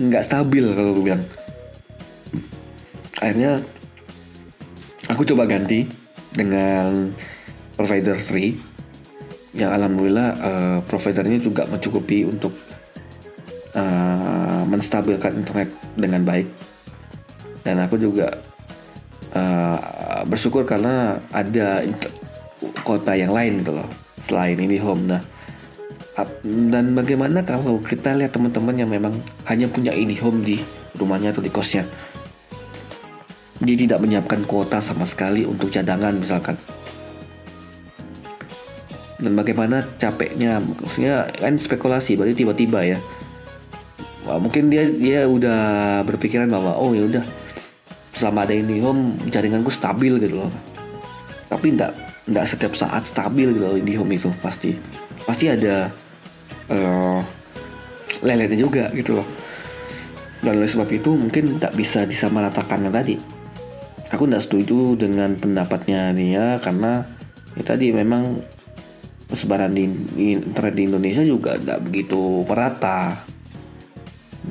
nggak 0.00 0.24
stabil 0.24 0.64
kalau 0.72 0.90
gue 0.96 1.04
bilang. 1.12 1.22
Akhirnya 3.20 3.62
aku 5.08 5.22
coba 5.28 5.44
ganti 5.44 5.84
dengan 6.34 7.12
provider 7.74 8.16
free 8.18 8.58
yang 9.54 9.70
alhamdulillah 9.70 10.28
uh, 10.42 10.78
providernya 10.82 11.38
juga 11.38 11.62
mencukupi 11.70 12.26
untuk 12.26 12.50
uh, 13.78 14.62
menstabilkan 14.66 15.38
internet 15.38 15.70
dengan 15.94 16.26
baik. 16.26 16.50
Dan 17.62 17.80
aku 17.80 17.96
juga 17.96 18.34
uh, 19.32 20.22
bersyukur 20.26 20.66
karena 20.66 21.22
ada 21.30 21.80
kota 22.82 23.14
yang 23.14 23.30
lain 23.30 23.62
gitu 23.62 23.72
loh 23.78 23.88
selain 24.20 24.58
ini 24.58 24.76
home. 24.76 25.06
Nah 25.08 25.22
dan 26.46 26.94
bagaimana 26.94 27.42
kalau 27.42 27.82
kita 27.82 28.14
lihat 28.14 28.30
teman-teman 28.30 28.78
yang 28.78 28.86
memang 28.86 29.10
hanya 29.50 29.66
punya 29.66 29.90
ini 29.90 30.14
home 30.14 30.46
di 30.46 30.62
rumahnya 30.94 31.34
atau 31.34 31.42
di 31.42 31.50
kosnya 31.50 31.82
dia 33.62 33.76
tidak 33.78 34.02
menyiapkan 34.02 34.42
kuota 34.42 34.82
sama 34.82 35.06
sekali 35.06 35.46
untuk 35.46 35.70
cadangan 35.70 36.16
misalkan. 36.18 36.58
Dan 39.22 39.38
bagaimana 39.38 39.86
capeknya? 39.94 40.58
Maksudnya 40.58 41.30
kan 41.38 41.54
spekulasi 41.54 42.18
berarti 42.18 42.42
tiba-tiba 42.42 42.82
ya. 42.82 42.98
Wah, 44.26 44.42
mungkin 44.42 44.72
dia 44.72 44.90
dia 44.90 45.28
udah 45.30 46.02
berpikiran 46.02 46.50
bahwa 46.50 46.74
oh 46.74 46.96
ya 46.96 47.06
udah 47.06 47.24
selama 48.10 48.48
ada 48.48 48.54
ini 48.56 48.82
home 48.82 49.14
jaringanku 49.30 49.70
stabil 49.70 50.18
gitu 50.18 50.42
loh. 50.42 50.50
Tapi 51.46 51.78
enggak 51.78 51.94
enggak 52.26 52.46
setiap 52.48 52.72
saat 52.74 53.06
stabil 53.06 53.54
gitu 53.54 53.62
loh 53.62 53.78
home 53.78 54.12
itu 54.18 54.28
pasti. 54.42 54.74
Pasti 55.24 55.46
ada 55.46 55.88
uh, 56.74 57.20
leletnya 58.20 58.58
juga 58.58 58.90
gitu 58.90 59.22
loh. 59.22 59.28
Dan 60.44 60.60
oleh 60.60 60.68
sebab 60.68 60.90
itu 60.92 61.16
mungkin 61.16 61.56
tidak 61.56 61.72
bisa 61.72 62.04
disamaratakan 62.04 62.84
yang 62.84 62.92
tadi 62.92 63.16
aku 64.10 64.28
tidak 64.28 64.42
setuju 64.44 64.98
dengan 64.98 65.36
pendapatnya 65.38 66.12
dia 66.12 66.58
karena 66.60 67.06
ya 67.54 67.62
tadi 67.62 67.94
memang 67.94 68.42
persebaran 69.24 69.72
di, 69.72 69.88
internet 70.36 70.74
di 70.76 70.82
Indonesia 70.84 71.22
juga 71.24 71.56
tidak 71.56 71.80
begitu 71.88 72.44
merata. 72.44 73.24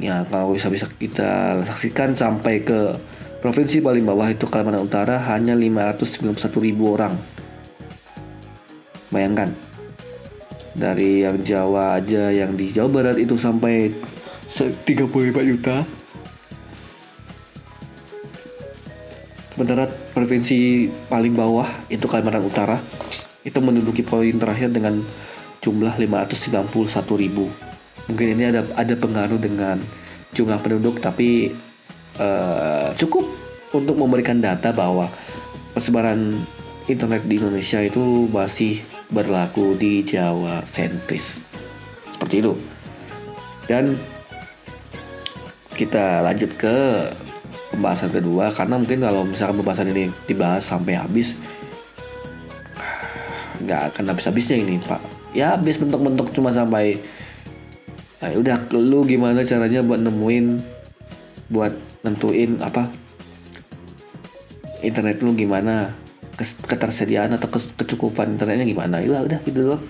Ya 0.01 0.25
kalau 0.25 0.57
bisa-bisa 0.57 0.89
kita 0.89 1.61
saksikan 1.69 2.17
sampai 2.17 2.65
ke 2.65 2.97
provinsi 3.45 3.83
paling 3.83 4.01
bawah 4.07 4.33
itu 4.33 4.49
Kalimantan 4.49 4.89
Utara 4.89 5.21
hanya 5.29 5.53
591 5.53 6.33
ribu 6.57 6.97
orang. 6.97 7.13
Bayangkan 9.13 9.53
dari 10.73 11.21
yang 11.21 11.37
Jawa 11.45 12.01
aja 12.01 12.33
yang 12.33 12.57
di 12.57 12.73
Jawa 12.73 12.89
Barat 12.89 13.21
itu 13.21 13.37
sampai 13.37 13.93
35 14.49 15.05
juta 15.45 15.85
sementara 19.53 19.85
provinsi 20.17 20.89
paling 21.07 21.37
bawah 21.37 21.69
itu 21.93 22.09
Kalimantan 22.09 22.41
Utara 22.41 22.77
itu 23.45 23.59
menduduki 23.61 24.01
poin 24.01 24.33
terakhir 24.33 24.73
dengan 24.73 25.05
jumlah 25.61 25.95
591 25.95 27.21
ribu. 27.21 27.47
Mungkin 28.09 28.27
ini 28.35 28.49
ada 28.49 28.65
ada 28.73 28.95
pengaruh 28.97 29.37
dengan 29.37 29.77
jumlah 30.33 30.57
penduduk 30.59 30.99
tapi 30.99 31.53
uh, 32.17 32.91
cukup 32.97 33.29
untuk 33.71 33.95
memberikan 33.95 34.41
data 34.41 34.73
bahwa 34.73 35.07
persebaran 35.71 36.43
internet 36.89 37.23
di 37.29 37.39
Indonesia 37.39 37.79
itu 37.79 38.27
masih 38.33 38.83
berlaku 39.13 39.77
di 39.77 40.01
Jawa 40.03 40.65
sentris. 40.65 41.39
Seperti 42.11 42.43
itu. 42.43 42.53
Dan 43.69 43.95
kita 45.73 46.21
lanjut 46.21 46.51
ke 46.59 46.75
pembahasan 47.73 48.13
kedua 48.13 48.53
karena 48.53 48.77
mungkin 48.77 49.01
kalau 49.01 49.25
misalkan 49.25 49.57
pembahasan 49.57 49.89
ini 49.89 50.13
dibahas 50.29 50.61
sampai 50.61 50.93
habis 50.93 51.33
nggak 53.63 53.95
akan 53.95 54.13
habis-habisnya 54.13 54.61
ini 54.61 54.77
pak. 54.77 55.01
Ya 55.33 55.57
habis 55.57 55.81
bentuk-bentuk 55.81 56.29
cuma 56.37 56.53
sampai 56.53 57.01
nah, 58.21 58.29
udah 58.37 58.69
lu 58.77 59.01
gimana 59.09 59.41
caranya 59.41 59.81
buat 59.81 59.97
nemuin 59.97 60.45
buat 61.49 61.73
nentuin 62.05 62.61
apa 62.61 62.87
internet 64.85 65.23
lu 65.25 65.33
gimana 65.33 65.95
ketersediaan 66.37 67.33
atau 67.33 67.49
kecukupan 67.49 68.37
internetnya 68.37 68.69
gimana? 68.69 69.01
Ya 69.01 69.25
udah 69.25 69.39
gitu 69.41 69.73
doang. 69.73 69.83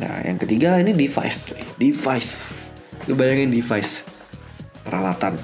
Nah 0.00 0.24
yang 0.24 0.40
ketiga 0.40 0.80
ini 0.80 0.96
device 0.96 1.52
device. 1.76 2.48
Lu 3.04 3.16
bayangin 3.16 3.52
device 3.52 4.04
peralatan 4.88 5.36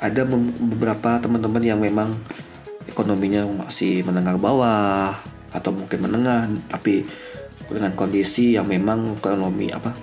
ada 0.00 0.24
beberapa 0.24 1.20
teman-teman 1.20 1.60
yang 1.60 1.80
memang 1.80 2.16
ekonominya 2.88 3.44
masih 3.68 4.00
menengah 4.02 4.40
bawah 4.40 5.12
atau 5.52 5.70
mungkin 5.76 6.08
menengah 6.08 6.48
tapi 6.72 7.04
dengan 7.68 7.92
kondisi 7.94 8.56
yang 8.56 8.66
memang 8.66 9.14
ekonomi 9.20 9.70
apa 9.70 9.94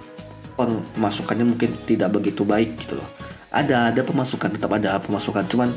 pemasukannya 0.56 1.46
mungkin 1.46 1.74
tidak 1.86 2.14
begitu 2.14 2.46
baik 2.46 2.78
gitu 2.86 2.98
loh. 2.98 3.10
Ada 3.52 3.92
ada 3.94 4.02
pemasukan 4.06 4.54
tetap 4.54 4.72
ada 4.78 5.02
pemasukan 5.02 5.46
cuman 5.50 5.74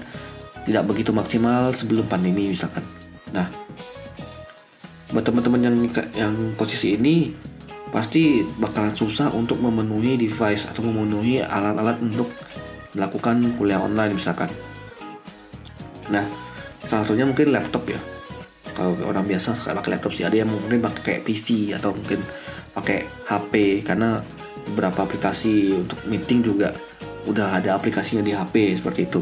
tidak 0.69 0.85
begitu 0.85 1.11
maksimal 1.11 1.73
sebelum 1.73 2.05
pandemi 2.07 2.53
misalkan. 2.53 2.85
Nah 3.33 3.49
buat 5.11 5.27
teman-teman 5.27 5.61
yang 5.65 5.77
yang 6.15 6.35
posisi 6.55 6.95
ini 6.95 7.35
pasti 7.91 8.47
bakalan 8.63 8.95
susah 8.95 9.35
untuk 9.35 9.59
memenuhi 9.59 10.15
device 10.15 10.71
atau 10.71 10.87
memenuhi 10.87 11.43
alat-alat 11.43 11.99
untuk 11.99 12.31
melakukan 12.95 13.55
kuliah 13.57 13.81
online 13.83 14.17
misalkan. 14.17 14.51
Nah 16.11 16.27
salah 16.87 17.07
satunya 17.07 17.27
mungkin 17.27 17.55
laptop 17.55 17.87
ya. 17.87 18.01
Kalau 18.75 18.97
orang 19.07 19.27
biasa 19.27 19.55
pakai 19.75 19.91
laptop 19.95 20.13
sih. 20.15 20.25
Ada 20.27 20.43
yang 20.43 20.51
mungkin 20.51 20.81
pakai 20.83 21.23
PC 21.23 21.77
atau 21.77 21.95
mungkin 21.95 22.23
pakai 22.75 23.07
HP 23.27 23.83
karena 23.83 24.23
beberapa 24.73 25.05
aplikasi 25.05 25.75
untuk 25.75 25.99
meeting 26.07 26.43
juga 26.47 26.71
udah 27.27 27.61
ada 27.61 27.77
aplikasinya 27.77 28.25
di 28.25 28.33
HP 28.33 28.81
seperti 28.81 29.01
itu. 29.07 29.21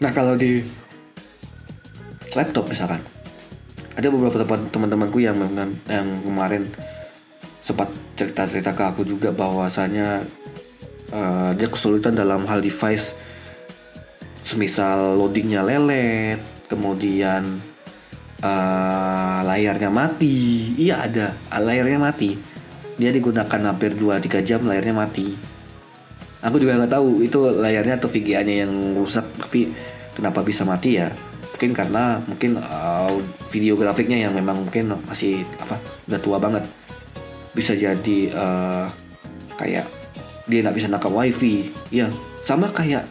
Nah 0.00 0.10
kalau 0.16 0.38
di 0.38 0.64
laptop 2.32 2.70
misalkan 2.70 3.02
ada 3.98 4.06
beberapa 4.08 4.40
teman-temanku 4.70 5.18
yang 5.20 5.36
yang 5.90 6.08
kemarin 6.24 6.64
sempat 7.60 7.92
cerita-cerita 8.16 8.72
ke 8.72 8.82
aku 8.86 9.02
juga 9.04 9.34
bahwasanya 9.34 10.24
uh, 11.14 11.50
dia 11.54 11.68
kesulitan 11.70 12.14
dalam 12.14 12.46
hal 12.46 12.62
device. 12.62 13.14
Semisal 14.40 15.14
loadingnya 15.14 15.62
lelet 15.62 16.40
kemudian 16.66 17.60
uh, 18.42 19.38
layarnya 19.46 19.90
mati. 19.92 20.72
Iya 20.74 21.06
ada. 21.06 21.26
Layarnya 21.54 21.98
mati. 22.00 22.34
Dia 22.98 23.14
digunakan 23.14 23.60
hampir 23.60 23.94
2-3 23.96 24.42
jam 24.44 24.60
layarnya 24.66 24.94
mati. 24.96 25.28
Aku 26.40 26.56
juga 26.56 26.80
nggak 26.80 26.92
tahu 26.92 27.20
itu 27.20 27.52
layarnya 27.52 28.00
atau 28.00 28.08
VGA 28.08 28.40
nya 28.40 28.64
yang 28.64 28.72
rusak 28.96 29.28
tapi 29.36 29.68
kenapa 30.16 30.40
bisa 30.40 30.64
mati 30.64 30.96
ya? 30.96 31.12
Mungkin 31.52 31.76
karena 31.76 32.16
mungkin 32.24 32.56
uh, 32.56 33.12
video 33.52 33.76
grafiknya 33.76 34.24
yang 34.24 34.32
memang 34.32 34.64
mungkin 34.64 34.96
masih 35.04 35.44
apa 35.60 35.76
udah 36.08 36.20
tua 36.24 36.40
banget. 36.40 36.64
Bisa 37.52 37.76
jadi 37.76 38.32
uh, 38.32 38.88
kayak 39.60 39.99
dia 40.50 40.66
nggak 40.66 40.76
bisa 40.76 40.90
nangkap 40.90 41.14
wifi. 41.14 41.70
Ya 41.94 42.10
sama 42.42 42.74
kayak 42.74 43.06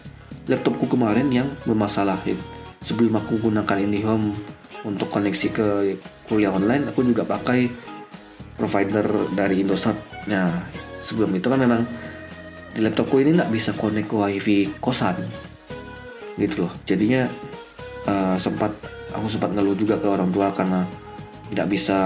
laptopku 0.52 0.91
kemarin 0.91 1.32
yang 1.32 1.47
bermasalah 1.63 2.19
sebelum 2.84 3.15
aku 3.15 3.39
gunakan 3.39 3.80
IndiHome 3.80 4.36
untuk 4.84 5.08
koneksi 5.08 5.47
ke 5.52 5.67
kuliah 6.28 6.52
online 6.52 6.88
aku 6.91 7.04
juga 7.04 7.23
pakai 7.23 7.71
provider 8.60 9.32
dari 9.32 9.63
Indosat. 9.63 9.95
Nah 10.28 10.67
sebelum 10.99 11.32
itu 11.32 11.47
kan 11.47 11.63
memang 11.63 11.88
di 12.75 12.84
laptopku 12.84 13.23
ini 13.23 13.39
nggak 13.39 13.52
bisa 13.52 13.71
connect 13.73 14.12
ke 14.12 14.15
wifi 14.19 14.60
kosan 14.84 15.15
gitu 16.36 16.67
loh. 16.67 16.71
Jadinya 16.84 17.23
uh, 18.04 18.36
sempat 18.36 18.75
aku 19.15 19.25
sempat 19.32 19.56
ngeluh 19.56 19.80
juga 19.80 19.95
ke 19.95 20.08
orang 20.08 20.30
tua 20.30 20.52
karena 20.52 20.84
tidak 21.49 21.67
bisa 21.71 21.97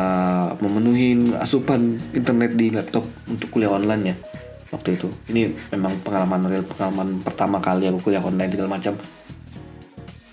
memenuhi 0.63 1.36
asupan 1.36 2.00
internet 2.15 2.56
di 2.56 2.72
laptop 2.72 3.04
untuk 3.28 3.52
kuliah 3.52 3.76
online 3.76 4.04
ya 4.08 4.15
waktu 4.73 4.97
itu. 4.97 5.07
Ini 5.29 5.53
memang 5.77 6.01
pengalaman 6.01 6.49
real 6.49 6.65
pengalaman 6.65 7.21
pertama 7.21 7.62
kali 7.62 7.86
aku 7.86 8.09
kuliah 8.09 8.25
online 8.25 8.49
segala 8.49 8.73
macam. 8.73 8.97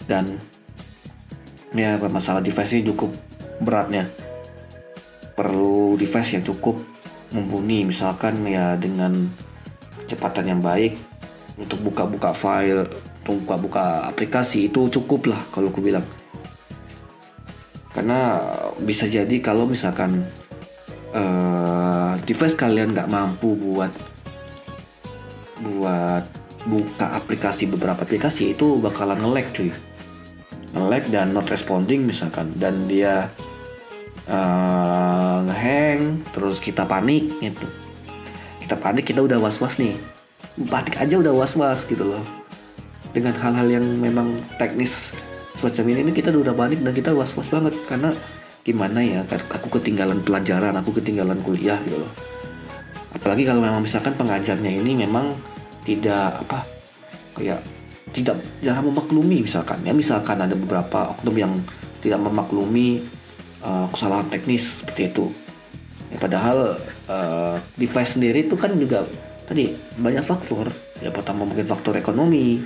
Dan 0.08 0.40
ya 1.76 2.00
masalah 2.00 2.40
device 2.40 2.80
ini 2.80 2.88
cukup 2.88 3.12
beratnya. 3.60 4.08
Perlu 5.36 6.00
device 6.00 6.40
yang 6.40 6.44
cukup 6.44 6.80
mumpuni 7.30 7.86
misalkan 7.86 8.42
ya 8.48 8.74
dengan 8.74 9.14
kecepatan 10.02 10.56
yang 10.56 10.60
baik 10.64 10.98
untuk 11.54 11.78
buka-buka 11.86 12.34
file 12.34 12.88
untuk 13.22 13.46
buka-buka 13.46 14.10
aplikasi 14.10 14.72
itu 14.72 14.90
cukup 14.90 15.30
lah 15.30 15.40
kalau 15.54 15.70
aku 15.70 15.84
bilang. 15.84 16.02
Karena 17.94 18.40
bisa 18.82 19.06
jadi 19.06 19.38
kalau 19.38 19.68
misalkan 19.68 20.26
uh, 21.14 22.16
device 22.26 22.58
kalian 22.58 22.96
nggak 22.96 23.10
mampu 23.10 23.54
buat 23.54 24.09
buat 25.60 26.24
buka 26.68 27.16
aplikasi 27.16 27.68
beberapa 27.68 28.04
aplikasi 28.04 28.52
itu 28.52 28.76
bakalan 28.80 29.20
nge-lag 29.20 29.46
cuy. 29.52 29.70
Nge-lag 30.76 31.04
dan 31.08 31.32
not 31.32 31.48
responding 31.48 32.04
misalkan. 32.04 32.52
Dan 32.56 32.84
dia 32.84 33.28
uh, 34.28 35.44
ngehang 35.44 36.24
terus 36.32 36.60
kita 36.60 36.84
panik 36.84 37.28
gitu. 37.40 37.66
Kita 38.60 38.76
panik 38.76 39.08
kita 39.08 39.24
udah 39.24 39.40
was-was 39.40 39.80
nih. 39.80 39.96
Panik 40.68 41.00
aja 41.00 41.16
udah 41.16 41.32
was-was 41.32 41.88
gitu 41.88 42.04
loh. 42.04 42.24
Dengan 43.10 43.34
hal-hal 43.34 43.80
yang 43.80 43.86
memang 43.98 44.38
teknis 44.60 45.10
semacam 45.58 45.84
ini, 45.92 45.98
ini 46.06 46.12
kita 46.14 46.30
udah 46.30 46.54
panik 46.54 46.78
dan 46.84 46.92
kita 46.94 47.10
was-was 47.10 47.50
banget. 47.50 47.74
Karena 47.88 48.14
gimana 48.60 49.00
ya 49.00 49.24
aku 49.24 49.80
ketinggalan 49.80 50.20
pelajaran 50.20 50.76
aku 50.76 51.00
ketinggalan 51.00 51.40
kuliah 51.40 51.80
gitu 51.88 52.04
loh 52.04 52.29
apalagi 53.10 53.42
kalau 53.46 53.60
memang 53.62 53.82
misalkan 53.82 54.14
pengajarnya 54.14 54.70
ini 54.70 55.06
memang 55.06 55.34
tidak 55.82 56.46
apa 56.46 56.62
kayak 57.34 57.60
tidak 58.10 58.42
jarang 58.58 58.90
memaklumi 58.90 59.46
misalkan 59.46 59.78
ya. 59.86 59.94
Misalkan 59.94 60.38
ada 60.42 60.54
beberapa 60.54 61.14
oknum 61.14 61.36
yang 61.36 61.52
tidak 62.02 62.20
memaklumi 62.22 63.06
uh, 63.62 63.86
kesalahan 63.90 64.26
teknis 64.28 64.82
seperti 64.82 65.10
itu. 65.14 65.24
Ya, 66.10 66.18
padahal 66.18 66.74
uh, 67.06 67.54
device 67.78 68.18
sendiri 68.18 68.50
itu 68.50 68.58
kan 68.58 68.74
juga 68.74 69.06
tadi 69.46 69.70
banyak 69.98 70.26
faktor. 70.26 70.66
Ya 70.98 71.14
pertama 71.14 71.46
mungkin 71.46 71.66
faktor 71.70 71.94
ekonomi 71.96 72.58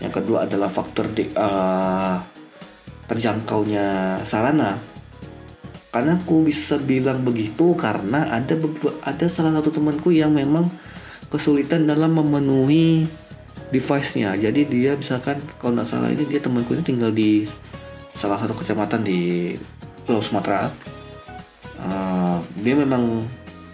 yang 0.00 0.12
kedua 0.12 0.48
adalah 0.48 0.72
faktor 0.72 1.12
di, 1.12 1.28
uh, 1.36 2.16
terjangkaunya 3.04 4.16
sarana 4.24 4.80
karena 5.90 6.14
aku 6.14 6.46
bisa 6.46 6.78
bilang 6.78 7.26
begitu 7.26 7.74
karena 7.74 8.30
ada 8.30 8.54
ada 9.02 9.26
salah 9.26 9.58
satu 9.58 9.74
temanku 9.74 10.14
yang 10.14 10.30
memang 10.30 10.70
kesulitan 11.26 11.82
dalam 11.86 12.14
memenuhi 12.14 13.10
device-nya. 13.74 14.38
Jadi 14.38 14.70
dia 14.70 14.94
misalkan 14.94 15.42
kalau 15.58 15.74
nggak 15.74 15.90
salah 15.90 16.14
ini 16.14 16.26
dia 16.30 16.38
temanku 16.38 16.78
ini 16.78 16.82
tinggal 16.86 17.10
di 17.10 17.42
salah 18.14 18.38
satu 18.38 18.54
kecamatan 18.54 19.02
di 19.02 19.54
Pulau 20.06 20.22
Sumatera. 20.22 20.70
Uh, 21.80 22.38
dia 22.62 22.78
memang 22.78 23.26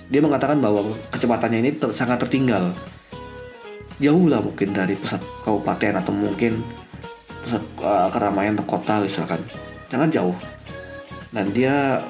dia 0.08 0.24
mengatakan 0.24 0.56
bahwa 0.56 0.96
kecepatannya 1.12 1.68
ini 1.68 1.70
ter, 1.76 1.92
sangat 1.92 2.16
tertinggal. 2.24 2.72
Jauh 4.00 4.24
lah 4.28 4.40
mungkin 4.40 4.72
dari 4.72 4.96
pusat 4.96 5.20
kabupaten 5.44 6.00
atau 6.00 6.12
mungkin 6.16 6.64
pusat 7.44 7.60
uh, 7.84 8.08
keramaian 8.08 8.56
kota 8.64 9.04
misalkan. 9.04 9.40
Sangat 9.92 10.16
jauh 10.16 10.36
dan 11.36 11.52
dia 11.52 12.00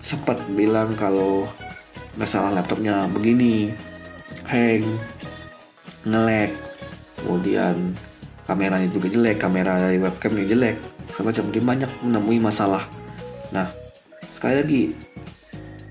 sempat 0.00 0.40
bilang 0.56 0.96
kalau 0.96 1.44
masalah 2.16 2.56
laptopnya 2.56 3.04
begini 3.12 3.68
hang 4.48 4.96
ngelek 6.08 6.56
kemudian 7.20 7.92
kameranya 8.48 8.88
juga 8.88 9.12
jelek 9.12 9.36
kamera 9.36 9.76
dari 9.76 10.00
webcamnya 10.00 10.48
jelek 10.48 10.76
semacam 11.12 11.44
dia 11.52 11.62
banyak 11.62 11.90
menemui 12.00 12.40
masalah. 12.40 12.88
Nah 13.52 13.68
sekali 14.32 14.54
lagi 14.64 14.82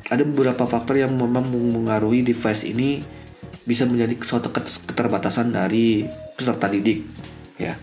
ada 0.10 0.26
beberapa 0.26 0.66
faktor 0.66 0.98
yang 0.98 1.14
memang 1.14 1.46
mengaruhi 1.54 2.26
device 2.26 2.66
ini 2.66 3.00
bisa 3.62 3.86
menjadi 3.86 4.18
suatu 4.26 4.50
keterbatasan 4.90 5.54
dari 5.54 6.02
peserta 6.34 6.66
didik 6.66 7.06
ya. 7.62 7.78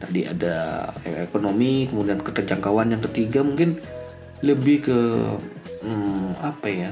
Tadi 0.00 0.26
ada 0.26 0.90
ekonomi 1.06 1.86
kemudian 1.86 2.18
keterjangkauan 2.18 2.90
yang 2.90 3.02
ketiga 3.06 3.46
mungkin 3.46 3.78
lebih 4.40 4.86
ke 4.88 4.98
hmm, 5.84 6.40
apa 6.40 6.66
ya? 6.68 6.90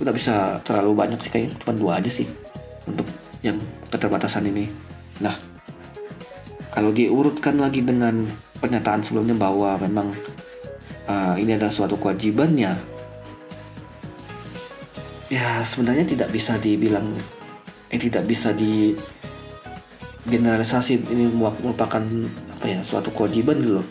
Udah 0.00 0.12
bisa 0.12 0.60
terlalu 0.64 0.96
banyak 0.96 1.20
sih 1.20 1.30
kayaknya 1.32 1.56
cuma 1.60 1.72
dua 1.76 1.92
aja 2.00 2.08
sih 2.08 2.28
untuk 2.88 3.04
yang 3.44 3.56
keterbatasan 3.92 4.48
ini. 4.48 4.68
Nah 5.20 5.36
kalau 6.70 6.94
diurutkan 6.94 7.58
lagi 7.58 7.82
dengan 7.82 8.24
pernyataan 8.60 9.02
sebelumnya 9.02 9.34
bahwa 9.34 9.74
memang 9.80 10.12
uh, 11.10 11.34
ini 11.34 11.56
adalah 11.56 11.72
suatu 11.72 11.98
kewajibannya 11.98 12.76
ya 15.30 15.62
sebenarnya 15.62 16.04
tidak 16.06 16.28
bisa 16.34 16.58
dibilang 16.58 17.14
eh 17.90 17.98
tidak 17.98 18.26
bisa 18.26 18.50
di 18.50 18.94
generalisasi 20.26 21.00
ini 21.10 21.30
merupakan 21.32 22.02
apa 22.58 22.66
ya 22.66 22.80
suatu 22.82 23.14
kewajiban 23.14 23.56
gitu 23.62 23.72
loh 23.80 23.86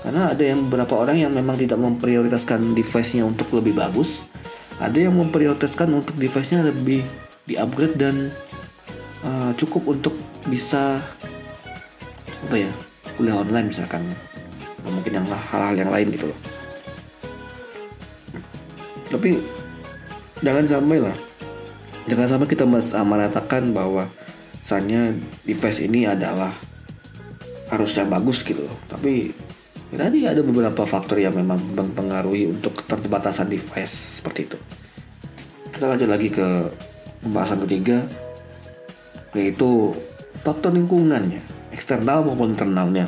karena 0.00 0.32
ada 0.32 0.40
yang 0.40 0.68
beberapa 0.68 0.96
orang 0.96 1.20
yang 1.20 1.32
memang 1.32 1.60
tidak 1.60 1.76
memprioritaskan 1.76 2.72
device-nya 2.72 3.28
untuk 3.28 3.52
lebih 3.52 3.76
bagus. 3.76 4.24
Ada 4.80 5.08
yang 5.08 5.20
memprioritaskan 5.20 5.92
untuk 5.92 6.16
device-nya 6.16 6.64
lebih 6.64 7.04
di 7.44 7.60
upgrade 7.60 8.00
dan 8.00 8.32
uh, 9.20 9.52
cukup 9.60 9.92
untuk 9.92 10.16
bisa 10.48 11.04
apa 12.48 12.56
ya 12.56 12.72
kuliah 13.20 13.36
online 13.36 13.68
misalkan. 13.68 14.00
Mungkin 14.80 15.12
yang 15.12 15.28
hal-hal 15.28 15.76
yang 15.76 15.92
lain 15.92 16.08
gitu 16.16 16.32
loh. 16.32 16.38
Tapi 19.12 19.36
jangan 20.40 20.64
sampai 20.64 20.98
lah. 21.04 21.16
Jangan 22.08 22.26
sampai 22.26 22.48
kita 22.48 22.64
menatakan 23.04 23.76
bahwa 23.76 24.08
misalnya 24.64 25.12
device 25.44 25.84
ini 25.84 26.08
adalah 26.08 26.56
harusnya 27.68 28.08
bagus 28.08 28.40
gitu 28.40 28.64
loh. 28.64 28.76
Tapi 28.88 29.28
tadi 29.98 30.26
ada 30.26 30.42
beberapa 30.44 30.86
faktor 30.86 31.18
yang 31.18 31.34
memang 31.34 31.58
mempengaruhi 31.74 32.46
untuk 32.46 32.78
keterbatasan 32.84 33.50
device 33.50 34.22
seperti 34.22 34.46
itu. 34.46 34.58
Kita 35.74 35.90
lanjut 35.90 36.08
lagi 36.10 36.28
ke 36.30 36.46
pembahasan 37.26 37.58
ketiga 37.66 38.04
yaitu 39.34 39.94
faktor 40.42 40.74
lingkungannya 40.74 41.42
eksternal 41.74 42.26
maupun 42.26 42.54
internalnya. 42.54 43.06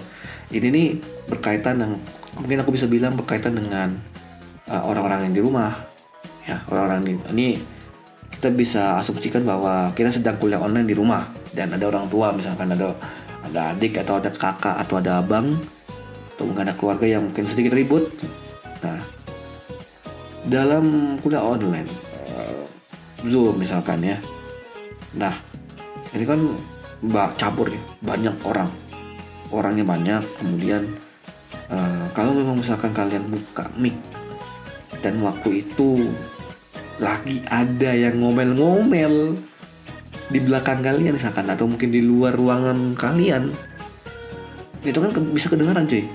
Ini 0.50 0.68
nih 0.70 0.88
berkaitan 1.30 1.82
yang 1.82 1.92
mungkin 2.38 2.62
aku 2.62 2.74
bisa 2.74 2.86
bilang 2.90 3.14
berkaitan 3.14 3.54
dengan 3.54 3.92
uh, 4.68 4.82
orang-orang 4.88 5.28
yang 5.30 5.34
di 5.36 5.42
rumah 5.42 5.72
ya 6.42 6.58
orang-orang 6.66 7.22
ini 7.30 7.60
kita 8.32 8.50
bisa 8.50 8.82
asumsikan 8.98 9.46
bahwa 9.46 9.94
kita 9.94 10.10
sedang 10.10 10.34
kuliah 10.40 10.58
online 10.58 10.88
di 10.90 10.96
rumah 10.98 11.30
dan 11.54 11.70
ada 11.70 11.86
orang 11.86 12.10
tua 12.10 12.34
misalkan 12.34 12.74
ada 12.74 12.90
ada 13.46 13.76
adik 13.76 14.02
atau 14.02 14.18
ada 14.18 14.30
kakak 14.32 14.76
atau 14.82 14.98
ada 14.98 15.22
abang 15.22 15.60
mungkin 16.46 16.68
ada 16.68 16.74
keluarga 16.76 17.06
yang 17.06 17.22
mungkin 17.26 17.44
sedikit 17.46 17.72
ribut. 17.74 18.10
Nah 18.82 19.00
dalam 20.46 21.16
kuliah 21.22 21.42
online 21.42 21.88
uh, 22.34 22.64
zoom 23.26 23.58
misalkan 23.58 24.02
ya. 24.02 24.18
Nah 25.14 25.34
ini 26.12 26.24
kan 26.26 26.40
mbak 27.02 27.38
campur 27.38 27.70
ya 27.70 27.80
banyak 28.02 28.34
orang. 28.46 28.70
Orangnya 29.52 29.84
banyak 29.84 30.22
kemudian 30.40 30.88
uh, 31.68 32.06
kalau 32.16 32.32
memang 32.32 32.60
misalkan 32.60 32.92
kalian 32.96 33.28
buka 33.28 33.68
mic 33.76 33.96
dan 35.02 35.18
waktu 35.20 35.66
itu 35.66 36.14
lagi 37.02 37.42
ada 37.50 37.90
yang 37.90 38.22
ngomel-ngomel 38.22 39.34
di 40.30 40.38
belakang 40.40 40.80
kalian 40.80 41.18
misalkan 41.18 41.50
atau 41.50 41.66
mungkin 41.66 41.90
di 41.90 42.00
luar 42.00 42.32
ruangan 42.32 42.94
kalian 42.94 43.52
itu 44.82 44.98
kan 44.98 45.10
bisa 45.34 45.50
kedengaran 45.50 45.84
cuy 45.84 46.06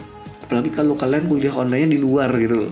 apalagi 0.48 0.72
kalau 0.72 0.96
kalian 0.96 1.28
kuliah 1.28 1.52
online 1.52 1.92
di 1.92 2.00
luar 2.00 2.32
gitu 2.40 2.56
loh. 2.56 2.72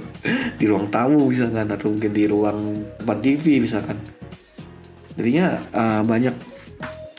Di 0.56 0.64
ruang 0.64 0.88
tamu 0.88 1.28
misalkan 1.28 1.68
atau 1.68 1.92
mungkin 1.92 2.12
di 2.16 2.24
ruang 2.24 2.72
tempat 2.96 3.20
TV 3.20 3.60
misalkan. 3.60 4.00
Jadinya 5.20 5.60
uh, 5.76 6.00
banyak 6.08 6.32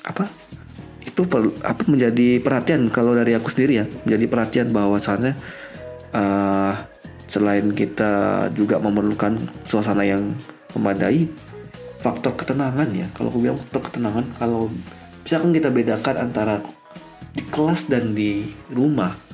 apa 0.08 0.24
itu 1.04 1.28
perlu 1.28 1.52
apa 1.60 1.84
menjadi 1.84 2.40
perhatian. 2.40 2.88
Kalau 2.88 3.12
dari 3.12 3.36
aku 3.36 3.52
sendiri 3.52 3.84
ya 3.84 3.86
menjadi 4.08 4.24
perhatian 4.32 4.72
bahwasannya 4.72 5.36
uh, 6.16 6.72
selain 7.28 7.68
kita 7.76 8.48
juga 8.56 8.80
memerlukan 8.80 9.36
suasana 9.68 10.08
yang 10.08 10.32
memadai 10.72 11.28
faktor 12.00 12.32
ketenangan 12.32 12.88
ya. 12.96 13.04
Kalau 13.12 13.28
aku 13.28 13.44
bilang 13.44 13.60
faktor 13.60 13.92
ketenangan 13.92 14.24
kalau 14.40 14.72
misalkan 15.20 15.52
kita 15.52 15.68
bedakan 15.68 16.16
antara 16.16 16.64
di 17.36 17.44
kelas 17.52 17.92
dan 17.92 18.16
di 18.16 18.48
rumah 18.72 19.25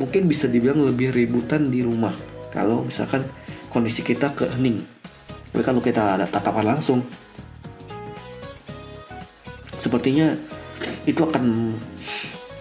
mungkin 0.00 0.24
bisa 0.24 0.48
dibilang 0.48 0.80
lebih 0.80 1.12
ributan 1.12 1.68
di 1.68 1.84
rumah. 1.84 2.16
Kalau 2.48 2.88
misalkan 2.88 3.20
kondisi 3.68 4.00
kita 4.00 4.32
kehening. 4.32 4.80
Tapi 5.52 5.60
kalau 5.60 5.84
kita 5.84 6.16
ada 6.16 6.24
tatapan 6.24 6.74
langsung 6.74 7.04
sepertinya 9.76 10.32
itu 11.04 11.20
akan 11.20 11.76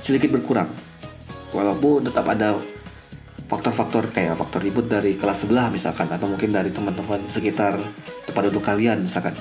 sedikit 0.04 0.36
berkurang. 0.36 0.68
Walaupun 1.56 2.12
tetap 2.12 2.28
ada 2.28 2.60
faktor-faktor 3.48 4.12
kayak 4.12 4.36
faktor 4.38 4.62
ribut 4.62 4.86
dari 4.92 5.16
kelas 5.16 5.48
sebelah 5.48 5.72
misalkan 5.72 6.12
atau 6.12 6.28
mungkin 6.30 6.54
dari 6.54 6.70
teman-teman 6.70 7.24
sekitar 7.32 7.80
tempat 8.28 8.42
duduk 8.52 8.62
kalian 8.62 9.08
misalkan. 9.08 9.34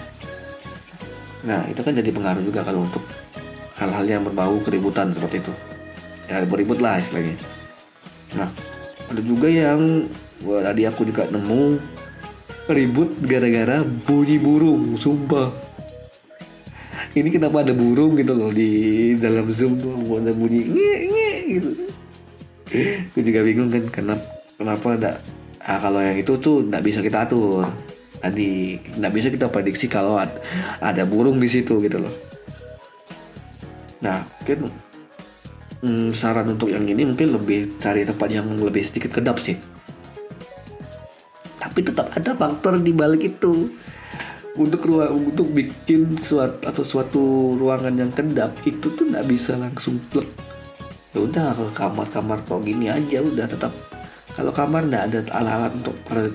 Nah 1.45 1.67
itu 1.67 1.83
kan 1.83 1.93
jadi 1.93 2.09
pengaruh 2.15 2.41
juga 2.47 2.63
kalau 2.63 2.87
untuk 2.87 3.03
hal-hal 3.77 4.07
yang 4.07 4.23
berbau 4.25 4.57
keributan 4.63 5.11
seperti 5.13 5.43
itu. 5.43 5.53
Ya 6.29 6.45
beribut 6.45 6.81
lah 6.81 7.01
istilahnya 7.01 7.58
nah 8.37 8.51
ada 9.09 9.21
juga 9.25 9.49
yang 9.49 10.05
wah, 10.45 10.61
tadi 10.61 10.85
aku 10.85 11.09
juga 11.09 11.25
nemu 11.33 11.81
ribut 12.69 13.17
gara-gara 13.25 13.81
bunyi 13.81 14.37
burung 14.37 14.93
sumpah. 14.93 15.49
Ini 17.17 17.33
kenapa 17.33 17.65
ada 17.65 17.73
burung 17.73 18.21
gitu 18.21 18.37
loh 18.37 18.53
di 18.53 19.17
dalam 19.17 19.49
zoom 19.49 19.81
tuh 19.81 19.97
ada 20.21 20.31
bunyi 20.37 20.69
nge 20.69 20.97
nge 21.09 21.31
gitu. 21.49 21.71
Gue 23.17 23.23
juga 23.25 23.41
bingung 23.41 23.73
kan 23.73 23.85
kenapa 23.89 24.25
kenapa 24.61 24.87
ada 25.01 25.11
ah, 25.65 25.81
kalau 25.81 26.05
yang 26.05 26.21
itu 26.21 26.37
tuh 26.37 26.69
nggak 26.69 26.85
bisa 26.85 27.01
kita 27.01 27.25
atur. 27.25 27.65
Tadi 28.21 28.77
nggak 29.01 29.13
bisa 29.17 29.33
kita 29.33 29.49
prediksi 29.49 29.89
kalau 29.89 30.21
ada, 30.21 30.37
ada 30.85 31.09
burung 31.09 31.41
di 31.41 31.49
situ 31.49 31.81
gitu 31.81 31.97
loh. 32.05 32.13
Nah 34.05 34.21
mungkin 34.45 34.69
hmm, 35.83 36.11
saran 36.15 36.51
untuk 36.51 36.71
yang 36.71 36.87
ini 36.87 37.07
mungkin 37.07 37.35
lebih 37.35 37.79
cari 37.79 38.03
tempat 38.03 38.29
yang 38.31 38.47
lebih 38.59 38.83
sedikit 38.83 39.15
kedap 39.15 39.39
sih. 39.43 39.59
Tapi 41.59 41.79
tetap 41.83 42.11
ada 42.15 42.35
faktor 42.35 42.79
di 42.83 42.91
balik 42.95 43.37
itu. 43.37 43.71
Untuk 44.59 44.91
ruang 44.91 45.31
untuk 45.31 45.55
bikin 45.55 46.19
suatu 46.19 46.67
atau 46.67 46.83
suatu 46.83 47.55
ruangan 47.55 47.95
yang 47.95 48.11
kedap 48.11 48.59
itu 48.67 48.91
tuh 48.91 49.07
nggak 49.07 49.23
bisa 49.31 49.55
langsung 49.55 50.03
plek. 50.11 50.27
Ya 51.15 51.23
udah 51.23 51.55
ke 51.55 51.79
kamar-kamar 51.79 52.43
kok 52.43 52.67
gini 52.67 52.91
aja 52.91 53.23
udah 53.23 53.47
tetap. 53.47 53.71
Kalau 54.35 54.51
kamar 54.51 54.83
nggak 54.91 55.05
ada 55.15 55.19
alat-alat 55.31 55.73
untuk 55.79 55.95
per, 56.03 56.35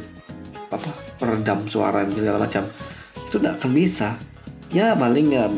apa 0.71 0.89
peredam 1.19 1.67
suara 1.67 2.07
segala 2.07 2.47
macam 2.47 2.63
itu 3.27 3.35
nggak 3.43 3.55
akan 3.59 3.71
bisa. 3.75 4.15
Ya 4.71 4.95
paling 4.95 5.27
ya 5.27 5.51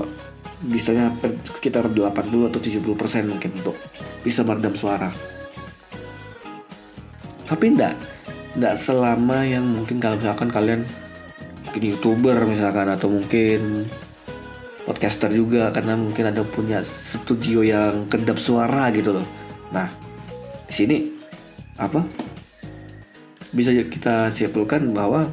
bisanya 0.65 1.13
sekitar 1.45 1.91
80 1.91 2.49
atau 2.49 2.59
70 2.59 2.99
persen 2.99 3.27
mungkin 3.29 3.51
untuk 3.59 3.77
bisa 4.23 4.41
meredam 4.41 4.73
suara 4.73 5.09
tapi 7.45 7.75
enggak 7.75 7.93
enggak 8.57 8.75
selama 8.79 9.45
yang 9.45 9.65
mungkin 9.65 10.01
kalau 10.01 10.17
misalkan 10.17 10.49
kalian 10.49 10.81
mungkin 11.67 11.81
youtuber 11.91 12.37
misalkan 12.47 12.87
atau 12.87 13.11
mungkin 13.11 13.85
podcaster 14.85 15.33
juga 15.33 15.73
karena 15.73 15.97
mungkin 15.97 16.29
ada 16.29 16.45
punya 16.45 16.85
studio 16.85 17.65
yang 17.65 18.05
kedap 18.05 18.37
suara 18.37 18.93
gitu 18.93 19.17
loh. 19.17 19.27
Nah, 19.73 19.89
di 20.69 20.73
sini 20.73 20.97
apa? 21.81 22.05
Bisa 23.49 23.73
kita 23.73 24.29
simpulkan 24.29 24.93
bahwa 24.93 25.25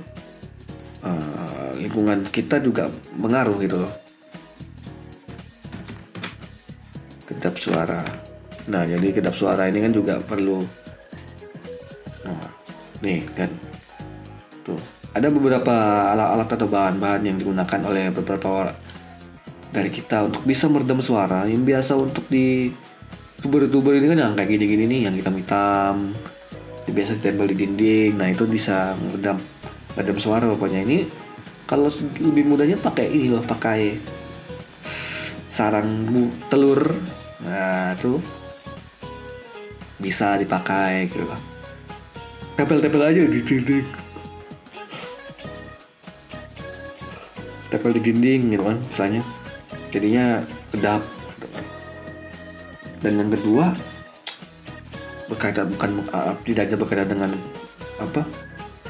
uh, 1.04 1.70
lingkungan 1.76 2.24
kita 2.26 2.58
juga 2.64 2.88
mengaruh 3.14 3.60
gitu 3.60 3.76
loh. 3.86 3.92
Kedap 7.42 7.58
suara. 7.58 7.98
Nah, 8.70 8.86
jadi 8.86 9.10
kedap 9.10 9.34
suara 9.34 9.66
ini 9.66 9.82
kan 9.82 9.90
juga 9.90 10.22
perlu 10.22 10.62
Nah, 12.22 12.46
nih 13.02 13.26
kan. 13.34 13.50
Tuh, 14.62 14.78
ada 15.10 15.26
beberapa 15.26 15.74
alat-alat 16.14 16.48
atau 16.54 16.70
bahan-bahan 16.70 17.26
yang 17.26 17.34
digunakan 17.34 17.80
oleh 17.82 18.14
beberapa 18.14 18.70
dari 19.74 19.90
kita 19.90 20.30
untuk 20.30 20.46
bisa 20.46 20.70
meredam 20.70 21.02
suara 21.02 21.48
yang 21.50 21.66
biasa 21.66 21.98
untuk 21.98 22.28
di 22.30 22.70
tuber-tuber 23.42 23.98
ini 23.98 24.12
kan 24.12 24.18
yang 24.20 24.32
kayak 24.36 24.54
gini-gini 24.54 24.84
nih 24.84 25.00
yang 25.08 25.14
hitam-hitam 25.16 26.12
biasa 26.92 27.16
ditempel 27.16 27.48
di 27.48 27.56
dinding 27.56 28.20
nah 28.20 28.28
itu 28.28 28.44
bisa 28.44 28.92
meredam 29.00 29.40
meredam 29.96 30.18
suara 30.20 30.44
pokoknya 30.44 30.84
ini 30.84 31.08
kalau 31.64 31.88
lebih 32.20 32.52
mudahnya 32.52 32.76
pakai 32.76 33.08
ini 33.08 33.32
loh 33.32 33.40
pakai 33.40 33.96
sarang 35.48 35.88
telur 36.52 36.84
nah 37.42 37.94
itu 37.94 38.22
bisa 39.98 40.38
dipakai 40.38 41.10
gitu 41.10 41.26
loh 41.26 41.52
tempel-tempel 42.62 43.02
aja 43.02 43.22
di 43.26 43.40
dinding. 43.40 43.86
Tempel 47.72 47.90
di 47.96 48.00
dinding 48.04 48.40
gitu 48.52 48.64
kan 48.68 48.78
misalnya. 48.78 49.22
Jadinya 49.92 50.40
kedap 50.72 51.02
dan 53.02 53.18
yang 53.18 53.34
kedua 53.34 53.74
berkaitan 55.26 55.66
bukan 55.74 55.90
uh, 56.14 56.32
tidak 56.46 56.70
hanya 56.70 56.76
berkaitan 56.78 57.08
dengan 57.10 57.30
apa 57.98 58.22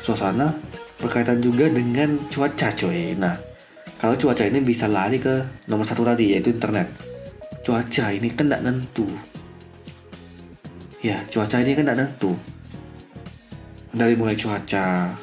suasana 0.05 0.53
berkaitan 1.01 1.41
juga 1.43 1.67
dengan 1.67 2.21
cuaca 2.31 2.71
coy. 2.71 3.19
Nah 3.19 3.35
kalau 3.99 4.15
cuaca 4.15 4.47
ini 4.47 4.63
bisa 4.63 4.87
lari 4.87 5.19
ke 5.19 5.43
nomor 5.67 5.83
satu 5.83 6.07
tadi 6.07 6.39
yaitu 6.39 6.55
internet 6.55 6.93
cuaca 7.63 8.11
ini 8.11 8.29
kan 8.31 8.51
tidak 8.51 8.63
nentu 8.67 9.07
ya 11.03 11.19
cuaca 11.31 11.63
ini 11.63 11.73
kan 11.79 11.87
tidak 11.87 11.99
nentu 12.03 12.35
dari 13.93 14.15
mulai 14.19 14.35
cuaca 14.35 15.15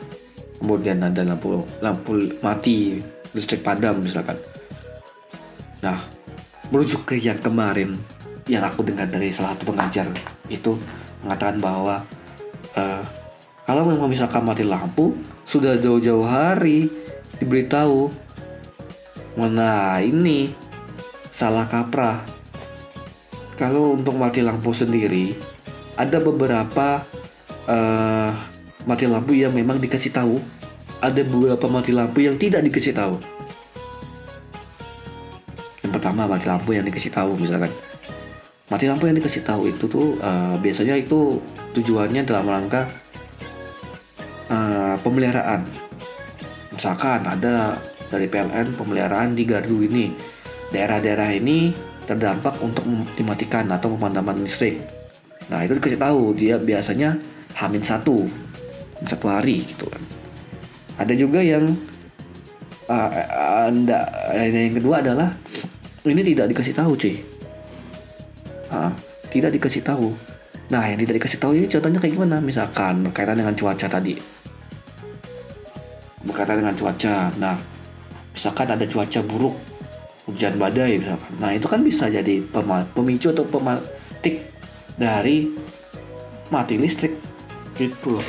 kemudian 0.60 1.00
ada 1.02 1.24
lampu 1.24 1.64
lampu 1.80 2.12
mati 2.44 3.00
listrik 3.34 3.64
padam 3.64 4.04
misalkan. 4.04 4.36
Nah, 5.80 5.98
merujuk 6.70 7.08
ke 7.08 7.16
yang 7.16 7.40
kemarin 7.40 7.96
yang 8.50 8.66
aku 8.66 8.84
dengar 8.84 9.08
dari 9.08 9.32
salah 9.32 9.56
satu 9.56 9.72
pengajar 9.72 10.06
itu 10.52 10.76
mengatakan 11.24 11.58
bahwa 11.62 11.96
uh, 12.76 13.02
kalau 13.64 13.86
memang 13.88 14.10
misalkan 14.12 14.44
mati 14.44 14.66
lampu 14.66 15.16
sudah 15.46 15.78
jauh-jauh 15.78 16.26
hari 16.26 16.90
diberitahu 17.38 18.10
mana 19.38 20.02
ini 20.02 20.52
salah 21.40 21.64
kaprah. 21.72 22.20
Kalau 23.56 23.96
untuk 23.96 24.20
mati 24.20 24.44
lampu 24.44 24.76
sendiri 24.76 25.32
ada 25.96 26.20
beberapa 26.20 27.08
uh, 27.64 28.32
mati 28.84 29.08
lampu 29.08 29.40
yang 29.40 29.56
memang 29.56 29.80
dikasih 29.80 30.12
tahu. 30.12 30.36
Ada 31.00 31.24
beberapa 31.24 31.72
mati 31.72 31.96
lampu 31.96 32.28
yang 32.28 32.36
tidak 32.36 32.60
dikasih 32.68 32.92
tahu. 32.92 33.16
Yang 35.80 35.92
pertama 35.96 36.28
mati 36.28 36.44
lampu 36.44 36.76
yang 36.76 36.84
dikasih 36.84 37.12
tahu 37.16 37.40
misalkan. 37.40 37.72
Mati 38.68 38.86
lampu 38.92 39.08
yang 39.08 39.16
dikasih 39.16 39.48
tahu 39.48 39.72
itu 39.72 39.88
tuh 39.88 40.20
uh, 40.20 40.60
biasanya 40.60 41.00
itu 41.00 41.40
tujuannya 41.72 42.28
dalam 42.28 42.52
rangka 42.52 42.84
uh, 44.52 45.00
pemeliharaan. 45.00 45.64
Misalkan 46.76 47.24
ada 47.24 47.80
dari 48.12 48.28
PLN 48.28 48.76
pemeliharaan 48.76 49.40
di 49.40 49.44
gardu 49.48 49.80
ini 49.88 50.39
daerah-daerah 50.70 51.34
ini 51.34 51.74
terdampak 52.06 52.58
untuk 52.66 52.86
dimatikan 53.14 53.70
atau 53.70 53.94
pemadaman 53.94 54.42
listrik. 54.42 54.82
Nah 55.50 55.66
itu 55.66 55.78
dikasih 55.78 56.02
tahu 56.02 56.34
dia 56.34 56.58
biasanya 56.58 57.18
hamin 57.58 57.82
satu 57.86 58.26
satu 59.06 59.26
hari 59.30 59.66
gitu 59.66 59.86
kan. 59.90 60.02
Ada 60.98 61.14
juga 61.14 61.42
yang 61.42 61.70
uh, 62.90 63.10
anda 63.70 64.10
yang 64.34 64.74
kedua 64.78 65.06
adalah 65.06 65.30
ini 66.06 66.22
tidak 66.34 66.50
dikasih 66.50 66.74
tahu 66.74 66.98
cuy. 66.98 67.16
Uh, 68.70 68.90
tidak 69.30 69.54
dikasih 69.54 69.86
tahu. 69.86 70.14
Nah 70.70 70.86
yang 70.86 71.02
tidak 71.02 71.22
dikasih 71.22 71.40
tahu 71.42 71.52
ini 71.58 71.66
contohnya 71.70 71.98
kayak 72.02 72.14
gimana? 72.18 72.38
Misalkan 72.42 73.06
berkaitan 73.06 73.38
dengan 73.38 73.54
cuaca 73.54 73.86
tadi. 73.86 74.14
Berkaitan 76.26 76.62
dengan 76.62 76.74
cuaca. 76.74 77.34
Nah 77.38 77.58
misalkan 78.34 78.68
ada 78.70 78.86
cuaca 78.86 79.22
buruk 79.26 79.69
hujan 80.30 80.56
badai 80.62 81.02
misalkan. 81.02 81.34
Nah 81.42 81.52
itu 81.52 81.66
kan 81.66 81.82
bisa 81.82 82.08
jadi 82.08 82.46
pemicu 82.94 83.34
atau 83.34 83.46
pematik 83.50 84.46
dari 84.96 85.50
mati 86.54 86.78
listrik. 86.78 87.18
Gitu 87.76 88.20
loh. 88.20 88.28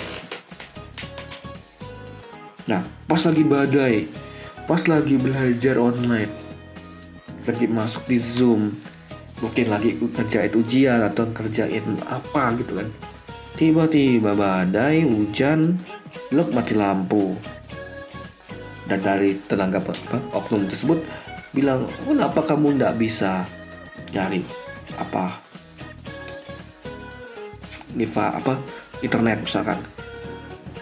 Nah 2.71 2.81
pas 3.05 3.21
lagi 3.27 3.43
badai 3.45 3.95
pas 4.71 4.87
lagi 4.87 5.19
belajar 5.19 5.83
online 5.83 6.31
lagi 7.43 7.67
masuk 7.67 8.07
di 8.07 8.15
zoom 8.15 8.79
mungkin 9.43 9.67
lagi 9.73 9.97
kerjain 9.99 10.53
ujian 10.53 11.01
atau 11.03 11.27
kerjain 11.33 11.83
apa 12.07 12.55
gitu 12.61 12.79
kan. 12.79 12.89
Tiba-tiba 13.57 14.37
badai 14.37 15.05
hujan 15.05 15.81
blok 16.31 16.53
mati 16.55 16.77
lampu. 16.77 17.35
Dan 18.87 19.01
dari 19.07 19.39
tenaga 19.47 19.79
apa, 19.79 19.95
oknum 20.35 20.67
tersebut 20.67 20.99
bilang 21.51 21.83
kenapa 22.07 22.41
kamu 22.47 22.79
tidak 22.79 22.95
bisa 22.99 23.43
nyari 24.15 24.43
apa? 24.95 25.39
Niva 27.99 28.39
apa 28.39 28.55
internet 29.03 29.43
misalkan. 29.43 29.79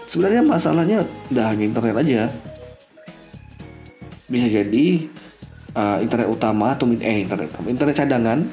Sebenarnya 0.08 0.42
masalahnya 0.44 0.98
udah 1.32 1.44
hanya 1.52 1.64
internet 1.64 1.96
aja. 1.96 2.22
Bisa 4.28 4.44
jadi 4.48 5.08
uh, 5.72 5.98
internet 6.04 6.28
utama 6.28 6.76
atau 6.76 6.84
eh 7.00 7.24
internet 7.24 7.48
internet 7.64 7.96
cadangan 7.96 8.44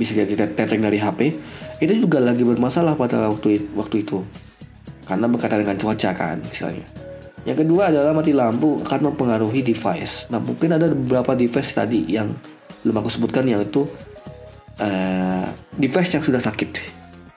bisa 0.00 0.16
jadi 0.16 0.48
teteng 0.48 0.80
dari 0.80 0.96
HP 0.96 1.36
itu 1.84 2.08
juga 2.08 2.16
lagi 2.16 2.48
bermasalah 2.48 2.96
pada 2.96 3.28
waktu 3.28 3.68
waktu 3.76 4.08
itu. 4.08 4.24
Karena 5.04 5.28
berkaitan 5.28 5.66
dengan 5.66 5.76
cuaca 5.76 6.10
kan 6.16 6.40
istilahnya 6.40 7.01
yang 7.42 7.58
kedua 7.58 7.90
adalah 7.90 8.14
mati 8.14 8.30
lampu 8.30 8.78
akan 8.86 9.10
mempengaruhi 9.10 9.66
device. 9.66 10.30
Nah 10.30 10.38
mungkin 10.38 10.78
ada 10.78 10.86
beberapa 10.94 11.34
device 11.34 11.74
tadi 11.74 12.06
yang 12.06 12.30
belum 12.86 13.02
aku 13.02 13.10
sebutkan 13.10 13.46
yang 13.50 13.62
itu 13.62 13.82
uh, 14.78 15.46
device 15.74 16.14
yang 16.14 16.22
sudah 16.22 16.38
sakit. 16.38 16.70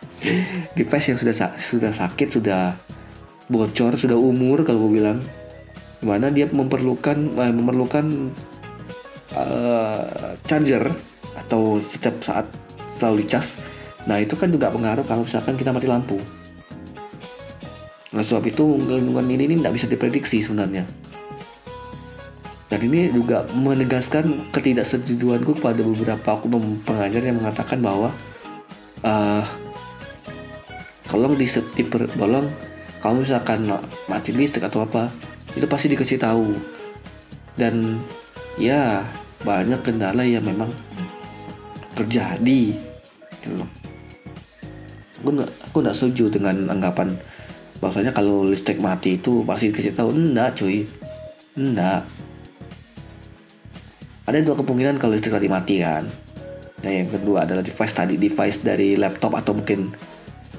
device 0.79 1.05
yang 1.09 1.17
sudah 1.17 1.33
sudah 1.57 1.91
sakit, 1.93 2.27
sudah 2.29 2.77
bocor, 3.49 3.97
sudah 3.97 4.17
umur 4.17 4.61
kalau 4.61 4.85
gue 4.89 5.01
bilang, 5.01 5.17
mana 6.05 6.29
dia 6.29 6.45
memerlukan 6.53 7.17
uh, 7.33 7.53
memerlukan 7.53 8.29
uh, 9.33 10.37
charger 10.45 10.85
atau 11.33 11.81
setiap 11.81 12.21
saat 12.21 12.45
selalu 13.01 13.25
dicas. 13.25 13.57
Nah 14.05 14.21
itu 14.21 14.37
kan 14.37 14.53
juga 14.53 14.69
pengaruh 14.69 15.01
kalau 15.01 15.25
misalkan 15.25 15.57
kita 15.57 15.73
mati 15.73 15.89
lampu. 15.89 16.21
Oleh 18.15 18.23
sebab 18.23 18.47
itu 18.47 18.63
lingkungan 18.79 19.27
ini, 19.27 19.59
tidak 19.59 19.75
bisa 19.75 19.87
diprediksi 19.91 20.39
sebenarnya. 20.39 20.87
Dan 22.71 22.79
ini 22.87 23.11
juga 23.11 23.43
menegaskan 23.51 24.49
ketidaksetujuanku 24.55 25.59
kepada 25.59 25.83
beberapa 25.83 26.39
oknum 26.39 26.79
pengajar 26.87 27.21
yang 27.21 27.37
mengatakan 27.43 27.83
bahwa 27.83 28.09
uh, 29.05 29.43
tolong 31.11 31.37
di, 31.37 31.45
di 31.45 31.83
tolong 32.17 32.49
kalau 32.99 33.21
misalkan 33.21 33.69
mati 34.09 34.33
listrik 34.33 34.65
atau 34.65 34.81
apa 34.81 35.13
itu 35.53 35.69
pasti 35.69 35.93
dikasih 35.93 36.17
tahu 36.17 36.57
dan 37.53 38.01
ya 38.57 39.05
banyak 39.45 39.79
kendala 39.85 40.25
yang 40.25 40.41
memang 40.41 40.73
terjadi 41.95 42.75
gitu 43.45 43.63
aku 45.21 45.29
nggak 45.31 45.51
aku 45.69 45.77
setuju 45.93 46.33
dengan 46.33 46.67
anggapan 46.67 47.15
bahwasanya 47.85 48.17
kalau 48.17 48.41
listrik 48.49 48.81
mati 48.81 49.21
itu 49.21 49.45
pasti 49.45 49.69
dikasih 49.69 49.93
tahu 49.93 50.09
enggak 50.09 50.57
cuy. 50.57 50.89
Enggak. 51.53 52.01
Ada 54.25 54.41
dua 54.41 54.57
kemungkinan 54.57 54.97
kalau 54.97 55.13
listrik 55.13 55.37
tadi 55.37 55.45
mati 55.45 55.85
kan? 55.85 56.01
Nah 56.81 56.89
yang 56.89 57.13
kedua 57.13 57.45
adalah 57.45 57.61
device 57.61 57.93
tadi 57.93 58.17
device 58.17 58.65
dari 58.65 58.97
laptop 58.97 59.37
atau 59.37 59.53
mungkin 59.53 59.93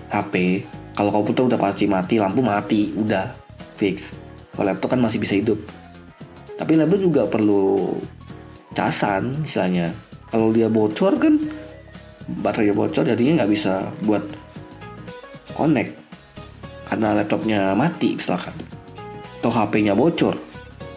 HP 0.06 0.62
kalau 0.94 1.10
komputer 1.10 1.50
udah 1.50 1.58
pasti 1.58 1.90
mati 1.90 2.22
lampu 2.22 2.46
mati 2.46 2.94
udah 2.94 3.34
fix. 3.74 4.14
Kalau 4.54 4.70
laptop 4.70 4.94
kan 4.94 5.02
masih 5.02 5.18
bisa 5.18 5.34
hidup. 5.34 5.58
Tapi 6.54 6.78
laptop 6.78 7.10
juga 7.10 7.26
perlu 7.26 7.90
casan 8.70 9.34
misalnya. 9.42 9.90
Kalau 10.30 10.54
dia 10.54 10.70
bocor 10.70 11.18
kan 11.18 11.42
baterai 12.38 12.70
bocor 12.70 13.02
jadinya 13.02 13.42
nggak 13.42 13.50
bisa 13.50 13.82
buat 14.06 14.22
connect 15.58 16.05
karena 16.96 17.12
laptopnya 17.12 17.76
mati 17.76 18.16
misalkan 18.16 18.56
atau 19.44 19.52
HP-nya 19.52 19.92
bocor 19.92 20.32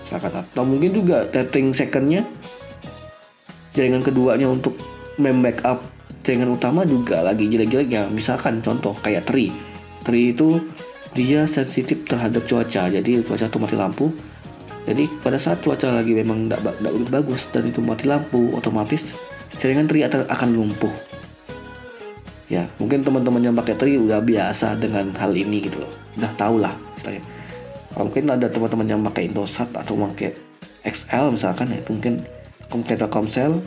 misalkan 0.07 0.31
atau 0.39 0.63
mungkin 0.63 0.95
juga 0.95 1.27
setting 1.27 1.75
secondnya 1.75 2.23
jaringan 3.75 3.99
keduanya 3.99 4.47
untuk 4.47 4.79
membackup 5.19 5.83
jaringan 6.23 6.55
utama 6.55 6.87
juga 6.87 7.23
lagi 7.23 7.47
jelek-jelek 7.51 7.89
ya. 7.91 8.03
Misalkan 8.07 8.63
contoh 8.63 8.95
kayak 9.03 9.27
Tri 9.27 9.51
Tri 10.03 10.31
itu 10.31 10.63
dia 11.11 11.49
sensitif 11.49 12.05
terhadap 12.05 12.45
cuaca 12.45 12.87
jadi 12.87 13.11
cuaca 13.25 13.45
itu 13.51 13.59
mati 13.59 13.75
lampu. 13.75 14.07
Jadi 14.87 15.05
pada 15.21 15.37
saat 15.37 15.61
cuaca 15.61 16.01
lagi 16.01 16.15
memang 16.17 16.49
tidak 16.49 16.79
bagus 17.11 17.51
dan 17.51 17.69
itu 17.69 17.83
mati 17.83 18.07
lampu 18.09 18.49
otomatis 18.55 19.13
jaringan 19.59 19.85
Tri 19.85 20.01
akan 20.07 20.49
lumpuh 20.55 21.08
ya 22.49 22.65
mungkin 22.81 23.05
teman-teman 23.05 23.41
yang 23.45 23.55
pakai 23.55 23.77
tri 23.77 23.95
udah 23.95 24.19
biasa 24.19 24.75
dengan 24.81 25.13
hal 25.15 25.31
ini 25.37 25.69
gitu 25.69 25.85
loh. 25.85 25.93
Udah 26.17 26.31
tau 26.33 26.57
lah 26.57 26.73
istilahnya. 26.97 27.23
Kalau 27.93 28.03
mungkin 28.09 28.25
ada 28.29 28.47
teman-teman 28.49 28.87
yang 28.89 29.01
pakai 29.05 29.29
Indosat 29.29 29.69
atau 29.71 29.93
pakai 30.09 30.33
XL 30.83 31.29
misalkan 31.29 31.69
ya 31.69 31.79
mungkin 31.85 32.21
komputer 32.69 33.05
Telkomsel 33.05 33.61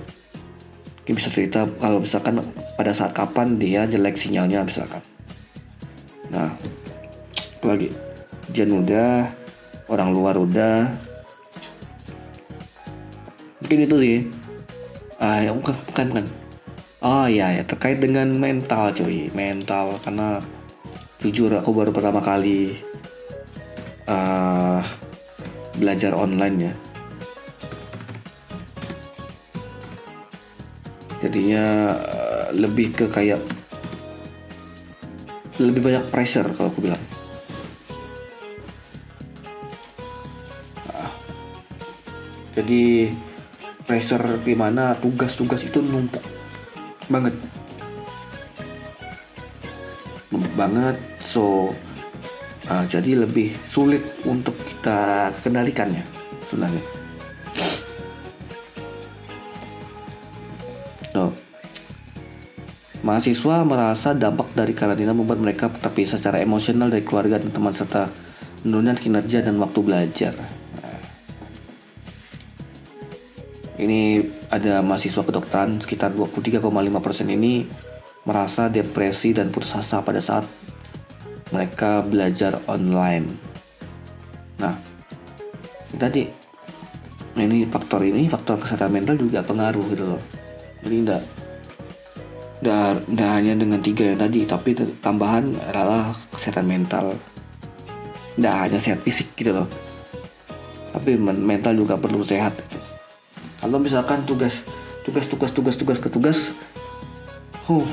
mungkin 1.03 1.15
bisa 1.19 1.31
cerita 1.31 1.67
kalau 1.79 1.99
misalkan 2.03 2.39
pada 2.79 2.95
saat 2.95 3.15
kapan 3.15 3.59
dia 3.59 3.87
jelek 3.87 4.19
sinyalnya 4.19 4.67
misalkan. 4.67 5.03
Nah 6.31 6.51
lagi? 7.63 7.91
Hujan 8.51 8.71
udah 8.83 9.31
orang 9.87 10.11
luar 10.11 10.35
udah. 10.35 10.91
Mungkin 13.63 13.79
itu 13.87 13.97
sih. 14.03 14.19
Ah 15.23 15.39
yang 15.39 15.63
bukan 15.63 15.75
bukan 15.87 16.07
bukan 16.11 16.27
Oh 17.03 17.27
iya 17.27 17.51
ya 17.51 17.67
terkait 17.67 17.99
dengan 17.99 18.31
mental 18.31 18.95
cuy. 18.95 19.27
Mental 19.35 19.99
karena 20.07 20.39
jujur 21.19 21.51
aku 21.51 21.75
baru 21.75 21.91
pertama 21.91 22.23
kali 22.23 22.79
uh, 24.07 24.79
belajar 25.75 26.15
online 26.15 26.71
ya. 26.71 26.75
Jadinya 31.27 31.91
uh, 31.91 32.47
lebih 32.55 32.95
ke 32.95 33.11
kayak 33.11 33.43
lebih 35.59 35.83
banyak 35.83 36.07
pressure 36.07 36.55
kalau 36.55 36.71
aku 36.71 36.87
bilang. 36.87 37.03
Uh, 40.87 41.11
jadi 42.55 43.11
pressure 43.91 44.39
gimana? 44.47 44.95
Tugas-tugas 44.95 45.67
itu 45.67 45.83
numpuk 45.83 46.32
banget 47.13 47.37
banget 50.57 50.97
so 51.21 51.73
uh, 52.69 52.85
jadi 52.87 53.25
lebih 53.25 53.57
sulit 53.67 54.05
untuk 54.29 54.55
kita 54.63 55.33
kendalikannya 55.41 56.05
sebenarnya 56.47 56.85
no. 61.17 61.33
Mahasiswa 63.03 63.67
merasa 63.67 64.15
dampak 64.15 64.55
dari 64.55 64.79
karantina 64.79 65.11
membuat 65.11 65.43
mereka 65.43 65.67
terpisah 65.67 66.23
secara 66.23 66.39
emosional 66.39 66.87
dari 66.87 67.03
keluarga 67.03 67.43
dan 67.43 67.51
teman 67.51 67.75
serta 67.75 68.07
menurunkan 68.63 68.95
kinerja 68.95 69.43
dan 69.43 69.59
waktu 69.59 69.83
belajar. 69.83 70.39
Nah. 70.39 71.03
Ini 73.83 74.23
ada 74.53 74.85
mahasiswa 74.85 75.25
kedokteran 75.25 75.81
sekitar 75.81 76.13
23,5% 76.13 76.69
ini 77.33 77.65
merasa 78.29 78.69
depresi 78.69 79.33
dan 79.33 79.49
putus 79.49 79.73
asa 79.73 80.05
pada 80.05 80.21
saat 80.21 80.45
mereka 81.51 82.05
belajar 82.05 82.61
online. 82.69 83.27
Nah, 84.61 84.77
tadi 85.97 86.29
ini 87.41 87.65
faktor 87.65 88.05
ini 88.05 88.29
faktor 88.29 88.61
kesehatan 88.61 88.93
mental 88.93 89.17
juga 89.17 89.41
pengaruh 89.41 89.85
gitu 89.89 90.05
loh. 90.05 90.23
Jadi 90.85 90.97
enggak 91.01 91.23
dan 92.63 93.03
hanya 93.19 93.59
dengan 93.59 93.83
tiga 93.83 94.15
yang 94.15 94.23
tadi 94.23 94.47
tapi 94.47 94.71
tambahan 95.03 95.51
adalah 95.67 96.15
kesehatan 96.31 96.71
mental 96.71 97.11
tidak 98.39 98.55
hanya 98.55 98.79
sehat 98.79 99.03
fisik 99.03 99.35
gitu 99.35 99.51
loh 99.51 99.67
tapi 100.95 101.19
mental 101.19 101.75
juga 101.75 101.99
perlu 101.99 102.23
sehat 102.23 102.55
kalau 103.63 103.79
misalkan 103.79 104.27
tugas 104.27 104.67
tugas 105.07 105.31
tugas 105.31 105.55
tugas 105.55 105.79
tugas 105.79 105.99
ke 106.03 106.11
tugas 106.11 106.51
huh, 107.71 107.87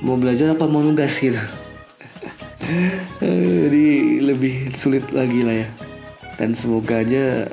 mau 0.00 0.14
belajar 0.14 0.54
apa 0.54 0.70
mau 0.70 0.80
nugas 0.80 1.18
gitu? 1.18 1.36
Jadi 3.66 3.86
lebih 4.22 4.70
sulit 4.78 5.10
lagi 5.10 5.42
lah 5.42 5.66
ya. 5.66 5.68
Dan 6.38 6.54
semoga 6.54 7.00
aja 7.02 7.48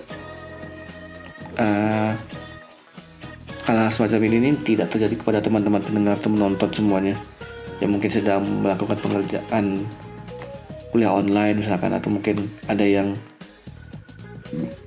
uh, 1.58 2.12
semacam 3.93 4.20
ini, 4.28 4.36
ini 4.41 4.49
tidak 4.66 4.91
terjadi 4.91 5.16
kepada 5.16 5.39
teman-teman 5.39 5.80
pendengar 5.80 6.18
atau 6.20 6.30
menonton 6.34 6.70
semuanya 6.74 7.16
yang 7.80 7.93
mungkin 7.93 8.10
sedang 8.10 8.43
melakukan 8.62 8.97
pengerjaan 8.99 9.86
kuliah 10.93 11.14
online 11.14 11.62
misalkan 11.62 11.93
atau 11.93 12.10
mungkin 12.14 12.49
ada 12.70 12.86
yang 12.86 13.18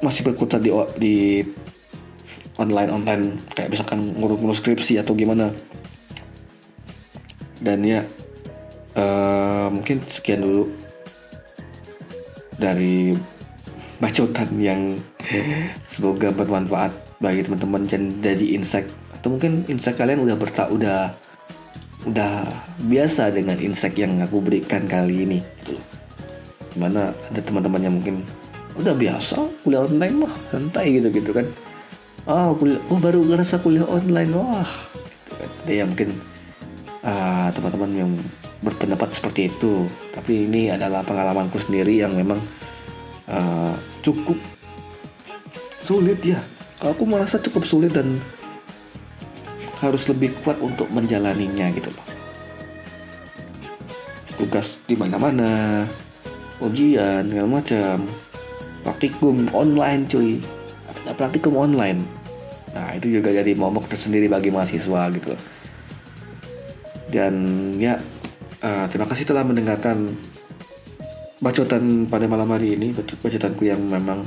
masih 0.01 0.23
berkutat 0.27 0.61
di 0.63 0.71
di 0.99 1.15
online 2.57 2.91
online. 2.93 3.25
Kayak 3.53 3.71
misalkan 3.77 4.17
ngurus-ngurus 4.17 4.59
skripsi 4.61 5.01
atau 5.01 5.13
gimana. 5.13 5.53
Dan 7.57 7.83
ya 7.83 8.05
uh, 8.97 9.69
mungkin 9.73 10.01
sekian 10.05 10.45
dulu 10.45 10.69
dari 12.57 13.17
bacotan 13.97 14.49
yang 14.61 14.81
semoga 15.93 16.33
bermanfaat 16.33 16.93
bagi 17.17 17.49
teman-teman 17.49 17.89
dan 17.89 18.13
jadi 18.21 18.61
insect 18.61 18.93
atau 19.17 19.33
mungkin 19.33 19.65
insect 19.73 19.97
kalian 19.97 20.21
udah 20.21 20.37
berta 20.37 20.69
udah 20.69 21.17
udah 22.07 22.47
biasa 22.87 23.35
dengan 23.35 23.59
insect 23.59 23.99
yang 23.99 24.21
aku 24.23 24.39
berikan 24.39 24.87
kali 24.87 25.27
ini. 25.27 25.39
Gitu. 25.65 25.75
Mana 26.77 27.11
ada 27.11 27.41
teman-teman 27.41 27.83
yang 27.83 27.95
mungkin 27.99 28.23
udah 28.77 28.95
biasa 28.95 29.37
kuliah 29.65 29.83
online 29.85 30.17
mah 30.21 30.35
santai 30.53 31.01
gitu 31.01 31.09
gitu 31.11 31.31
kan. 31.33 31.47
Oh 32.27 32.53
kuliah, 32.59 32.81
oh 32.93 32.99
baru 33.01 33.25
ngerasa 33.25 33.61
kuliah 33.65 33.87
online 33.89 34.31
wah. 34.37 34.69
Gitu 35.25 35.35
kan. 35.37 35.51
Ada 35.65 35.73
yang 35.73 35.89
mungkin 35.93 36.11
uh, 37.05 37.49
teman-teman 37.51 37.91
yang 37.97 38.11
berpendapat 38.61 39.17
seperti 39.17 39.49
itu. 39.49 39.89
Tapi 40.13 40.49
ini 40.49 40.69
adalah 40.69 41.01
pengalamanku 41.01 41.57
sendiri 41.57 42.03
yang 42.03 42.13
memang 42.13 42.39
uh, 43.31 43.75
cukup 44.03 44.39
sulit 45.87 46.19
ya 46.27 46.43
aku 46.83 47.07
merasa 47.07 47.39
cukup 47.39 47.63
sulit 47.63 47.95
dan 47.95 48.19
harus 49.79 50.11
lebih 50.11 50.35
kuat 50.43 50.59
untuk 50.59 50.91
menjalaninya 50.91 51.71
gitu 51.71 51.95
loh 51.95 52.07
tugas 54.37 54.83
di 54.85 54.99
mana-mana 54.99 55.87
ujian 56.59 57.23
segala 57.31 57.63
macam 57.63 58.03
praktikum 58.87 59.51
online 59.51 60.07
cuy. 60.07 60.39
Ada 60.87 61.19
praktikum 61.19 61.59
online. 61.59 61.99
Nah 62.71 62.95
itu 62.95 63.19
juga 63.19 63.35
jadi 63.35 63.51
momok 63.59 63.91
tersendiri 63.91 64.31
bagi 64.31 64.55
mahasiswa 64.55 65.11
gitu. 65.11 65.35
Dan 67.11 67.35
ya 67.83 67.99
uh, 68.63 68.87
terima 68.87 69.11
kasih 69.11 69.27
telah 69.27 69.43
mendengarkan 69.43 70.15
bacotan 71.43 72.07
pada 72.07 72.31
malam 72.31 72.47
hari 72.55 72.79
ini 72.79 72.95
bacotanku 72.95 73.67
yang 73.67 73.83
memang 73.83 74.23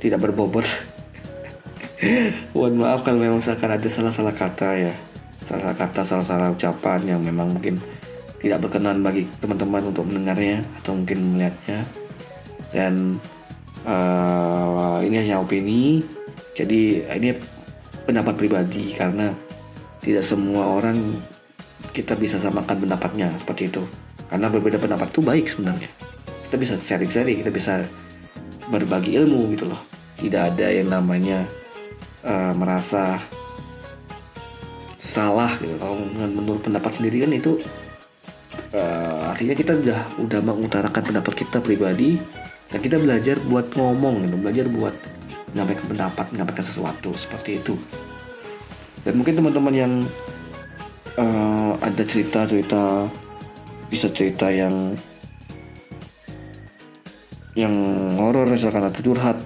tidak 0.00 0.24
berbobot. 0.24 0.64
Mohon 2.56 2.74
maaf 2.80 3.04
kalau 3.04 3.20
memang 3.20 3.44
misalkan 3.44 3.76
ada 3.76 3.88
salah-salah 3.92 4.32
kata 4.32 4.88
ya. 4.88 4.94
Salah 5.44 5.76
kata 5.76 6.00
salah-salah 6.02 6.48
ucapan 6.56 7.04
yang 7.04 7.20
memang 7.20 7.52
mungkin 7.52 7.76
tidak 8.40 8.66
berkenan 8.66 9.04
bagi 9.04 9.28
teman-teman 9.38 9.92
untuk 9.92 10.08
mendengarnya 10.08 10.64
atau 10.80 10.96
mungkin 10.96 11.36
melihatnya. 11.36 11.84
Dan 12.74 13.22
uh, 13.86 14.98
ini 15.06 15.16
hanya 15.22 15.40
opini. 15.40 16.02
Jadi 16.56 17.04
ini 17.04 17.30
pendapat 18.04 18.34
pribadi 18.34 18.92
karena 18.96 19.32
tidak 20.02 20.24
semua 20.24 20.66
orang 20.66 20.98
kita 21.92 22.12
bisa 22.18 22.36
samakan 22.36 22.84
pendapatnya 22.84 23.32
seperti 23.38 23.70
itu. 23.70 23.82
Karena 24.26 24.50
berbeda 24.50 24.76
pendapat 24.82 25.14
itu 25.14 25.20
baik 25.22 25.46
sebenarnya. 25.46 25.88
Kita 26.46 26.56
bisa 26.58 26.74
sharing-sharing 26.76 27.40
kita 27.46 27.52
bisa 27.54 27.86
berbagi 28.68 29.16
ilmu 29.16 29.54
gitu 29.54 29.70
loh. 29.70 29.80
Tidak 30.16 30.42
ada 30.54 30.66
yang 30.72 30.90
namanya 30.90 31.44
uh, 32.24 32.52
merasa 32.56 33.20
salah 34.98 35.52
gitu. 35.60 35.76
Kalau 35.78 35.96
menurut 36.10 36.60
pendapat 36.64 36.92
sendiri 36.92 37.24
kan 37.24 37.32
itu 37.32 37.60
uh, 38.72 39.30
artinya 39.30 39.54
kita 39.54 39.76
udah 39.76 40.00
udah 40.20 40.40
mengutarakan 40.42 41.02
pendapat 41.04 41.32
kita 41.46 41.60
pribadi 41.60 42.16
dan 42.70 42.78
kita 42.82 42.98
belajar 42.98 43.38
buat 43.46 43.70
ngomong 43.74 44.26
gitu. 44.26 44.36
Belajar 44.40 44.66
buat 44.70 44.94
menyampaikan 45.54 45.86
pendapat 45.86 46.26
menyampaikan 46.34 46.64
sesuatu 46.66 47.10
seperti 47.14 47.62
itu. 47.62 47.74
Dan 49.06 49.22
mungkin 49.22 49.38
teman-teman 49.38 49.74
yang 49.74 49.92
uh, 51.14 51.78
ada 51.78 52.02
cerita-cerita 52.02 53.06
bisa 53.86 54.10
cerita 54.10 54.50
yang 54.50 54.98
yang 57.54 57.72
horor 58.18 58.50
misalkan 58.50 58.84
atau 58.84 59.00
curhat 59.00 59.38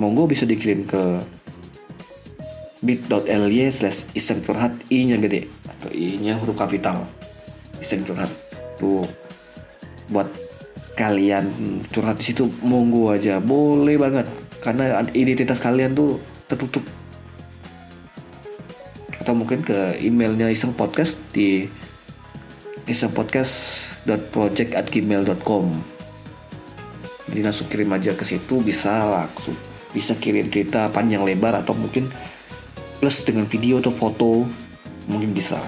monggo 0.00 0.30
bisa 0.30 0.46
dikirim 0.46 0.86
ke 0.86 1.20
bit.ly 2.80 3.68
slash 3.74 4.06
iseng 4.14 4.40
curhat 4.46 4.70
i 4.88 5.02
nya 5.04 5.18
gede 5.18 5.50
atau 5.66 5.90
i 5.90 6.14
nya 6.22 6.38
huruf 6.38 6.54
kapital 6.54 7.02
iseng 7.82 8.06
curhat. 8.06 8.30
Tuh 8.78 9.02
buat 10.08 10.47
kalian 10.98 11.54
curhat 11.94 12.18
di 12.18 12.26
situ 12.26 12.50
monggo 12.66 13.14
aja. 13.14 13.38
Boleh 13.38 13.94
banget. 13.94 14.26
Karena 14.58 14.98
identitas 15.14 15.62
kalian 15.62 15.94
tuh 15.94 16.18
tertutup. 16.50 16.82
Atau 19.22 19.38
mungkin 19.38 19.62
ke 19.62 20.02
emailnya 20.02 20.50
iseng 20.50 20.74
podcast 20.74 21.22
di 21.30 21.70
isengpodcast.project@gmail.com 22.88 25.64
jadi 27.28 27.44
langsung 27.44 27.68
kirim 27.68 27.92
aja 27.92 28.16
ke 28.16 28.24
situ 28.24 28.64
bisa 28.64 29.04
langsung 29.04 29.52
bisa 29.92 30.16
kirim 30.16 30.48
cerita 30.48 30.88
panjang 30.88 31.20
lebar 31.24 31.60
atau 31.60 31.76
mungkin 31.76 32.08
plus 32.98 33.22
dengan 33.24 33.44
video 33.44 33.80
atau 33.80 33.92
foto 33.92 34.48
mungkin 35.08 35.32
bisa 35.36 35.60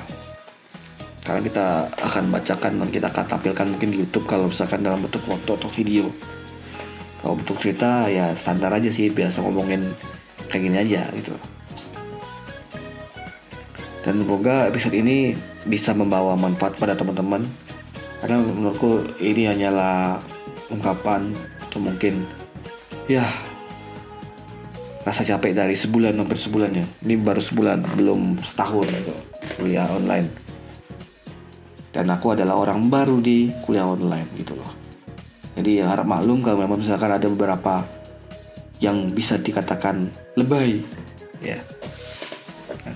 karena 1.20 1.40
kita 1.44 1.66
akan 2.00 2.24
bacakan 2.32 2.72
dan 2.80 2.88
kita 2.88 3.06
akan 3.12 3.24
tampilkan 3.28 3.66
mungkin 3.68 3.88
di 3.92 3.98
YouTube 4.00 4.24
kalau 4.24 4.48
misalkan 4.48 4.80
dalam 4.80 5.04
bentuk 5.04 5.20
foto 5.24 5.60
atau 5.60 5.68
video. 5.68 6.08
Kalau 7.20 7.36
bentuk 7.36 7.60
cerita 7.60 8.08
ya 8.08 8.32
standar 8.32 8.72
aja 8.72 8.88
sih 8.88 9.12
biasa 9.12 9.44
ngomongin 9.44 9.84
kayak 10.48 10.62
gini 10.64 10.76
aja 10.80 11.04
gitu. 11.12 11.36
Dan 14.00 14.24
semoga 14.24 14.64
episode 14.72 14.96
ini 14.96 15.36
bisa 15.68 15.92
membawa 15.92 16.32
manfaat 16.40 16.80
pada 16.80 16.96
teman-teman. 16.96 17.44
Karena 18.24 18.40
menurutku 18.40 19.04
ini 19.20 19.44
hanyalah 19.44 20.20
ungkapan 20.72 21.36
atau 21.68 21.80
mungkin 21.80 22.24
ya 23.04 23.24
rasa 25.04 25.24
capek 25.24 25.52
dari 25.52 25.76
sebulan 25.76 26.16
hampir 26.16 26.40
sebulan 26.40 26.80
ya. 26.80 26.84
Ini 27.04 27.20
baru 27.20 27.44
sebulan 27.44 27.84
belum 27.92 28.40
setahun 28.40 28.88
gitu 28.88 29.14
kuliah 29.60 29.84
online 29.92 30.49
dan 31.90 32.06
aku 32.10 32.38
adalah 32.38 32.58
orang 32.58 32.86
baru 32.86 33.18
di 33.18 33.50
kuliah 33.66 33.86
online 33.86 34.26
gitu 34.38 34.54
loh. 34.54 34.72
Jadi 35.58 35.82
ya 35.82 35.90
harap 35.90 36.06
maklum 36.06 36.40
kalau 36.40 36.62
memang 36.62 36.78
misalkan 36.78 37.10
ada 37.10 37.26
beberapa 37.26 37.82
yang 38.78 39.10
bisa 39.10 39.36
dikatakan 39.36 40.08
lebay 40.38 40.80
ya. 41.42 41.58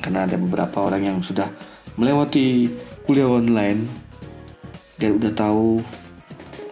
Karena 0.00 0.24
ada 0.24 0.38
beberapa 0.38 0.86
orang 0.86 1.02
yang 1.10 1.18
sudah 1.20 1.50
melewati 1.98 2.70
kuliah 3.04 3.28
online 3.28 3.84
dan 4.96 5.18
udah 5.18 5.32
tahu 5.34 5.82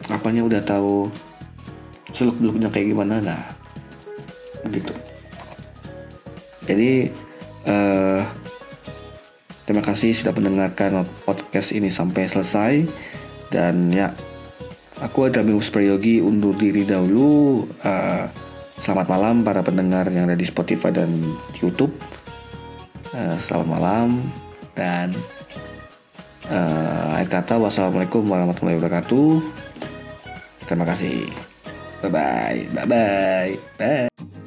apanya 0.09 0.43
udah 0.47 0.63
tahu 0.63 1.11
seluk 2.13 2.37
beluknya 2.39 2.69
kayak 2.71 2.95
gimana 2.95 3.19
nah 3.19 3.43
gitu. 4.71 4.95
Jadi 6.63 7.11
uh, 7.67 8.23
terima 9.73 9.89
kasih 9.89 10.13
sudah 10.13 10.37
mendengarkan 10.37 11.09
podcast 11.25 11.73
ini 11.73 11.89
sampai 11.89 12.29
selesai. 12.29 12.85
Dan 13.49 13.89
ya 13.89 14.13
aku 15.01 15.33
ada 15.33 15.41
Mus 15.41 15.73
Prayogi 15.73 16.21
undur 16.21 16.53
diri 16.53 16.85
dahulu. 16.85 17.65
Uh, 17.81 18.29
selamat 18.85 19.09
malam 19.09 19.41
para 19.41 19.65
pendengar 19.65 20.13
yang 20.13 20.29
ada 20.29 20.37
di 20.37 20.45
Spotify 20.45 20.93
dan 20.93 21.09
YouTube. 21.57 21.97
Uh, 23.17 23.41
selamat 23.49 23.69
malam 23.73 24.21
dan 24.77 25.17
uh, 26.53 27.17
akhir 27.17 27.33
kata 27.33 27.57
wassalamualaikum 27.57 28.29
warahmatullahi 28.29 28.77
wabarakatuh. 28.77 29.41
Terima 30.69 30.85
kasih. 30.85 31.33
Bye 32.05 32.13
bye 32.13 32.61
bye 32.77 32.85
bye 32.85 33.53
bye 33.81 34.42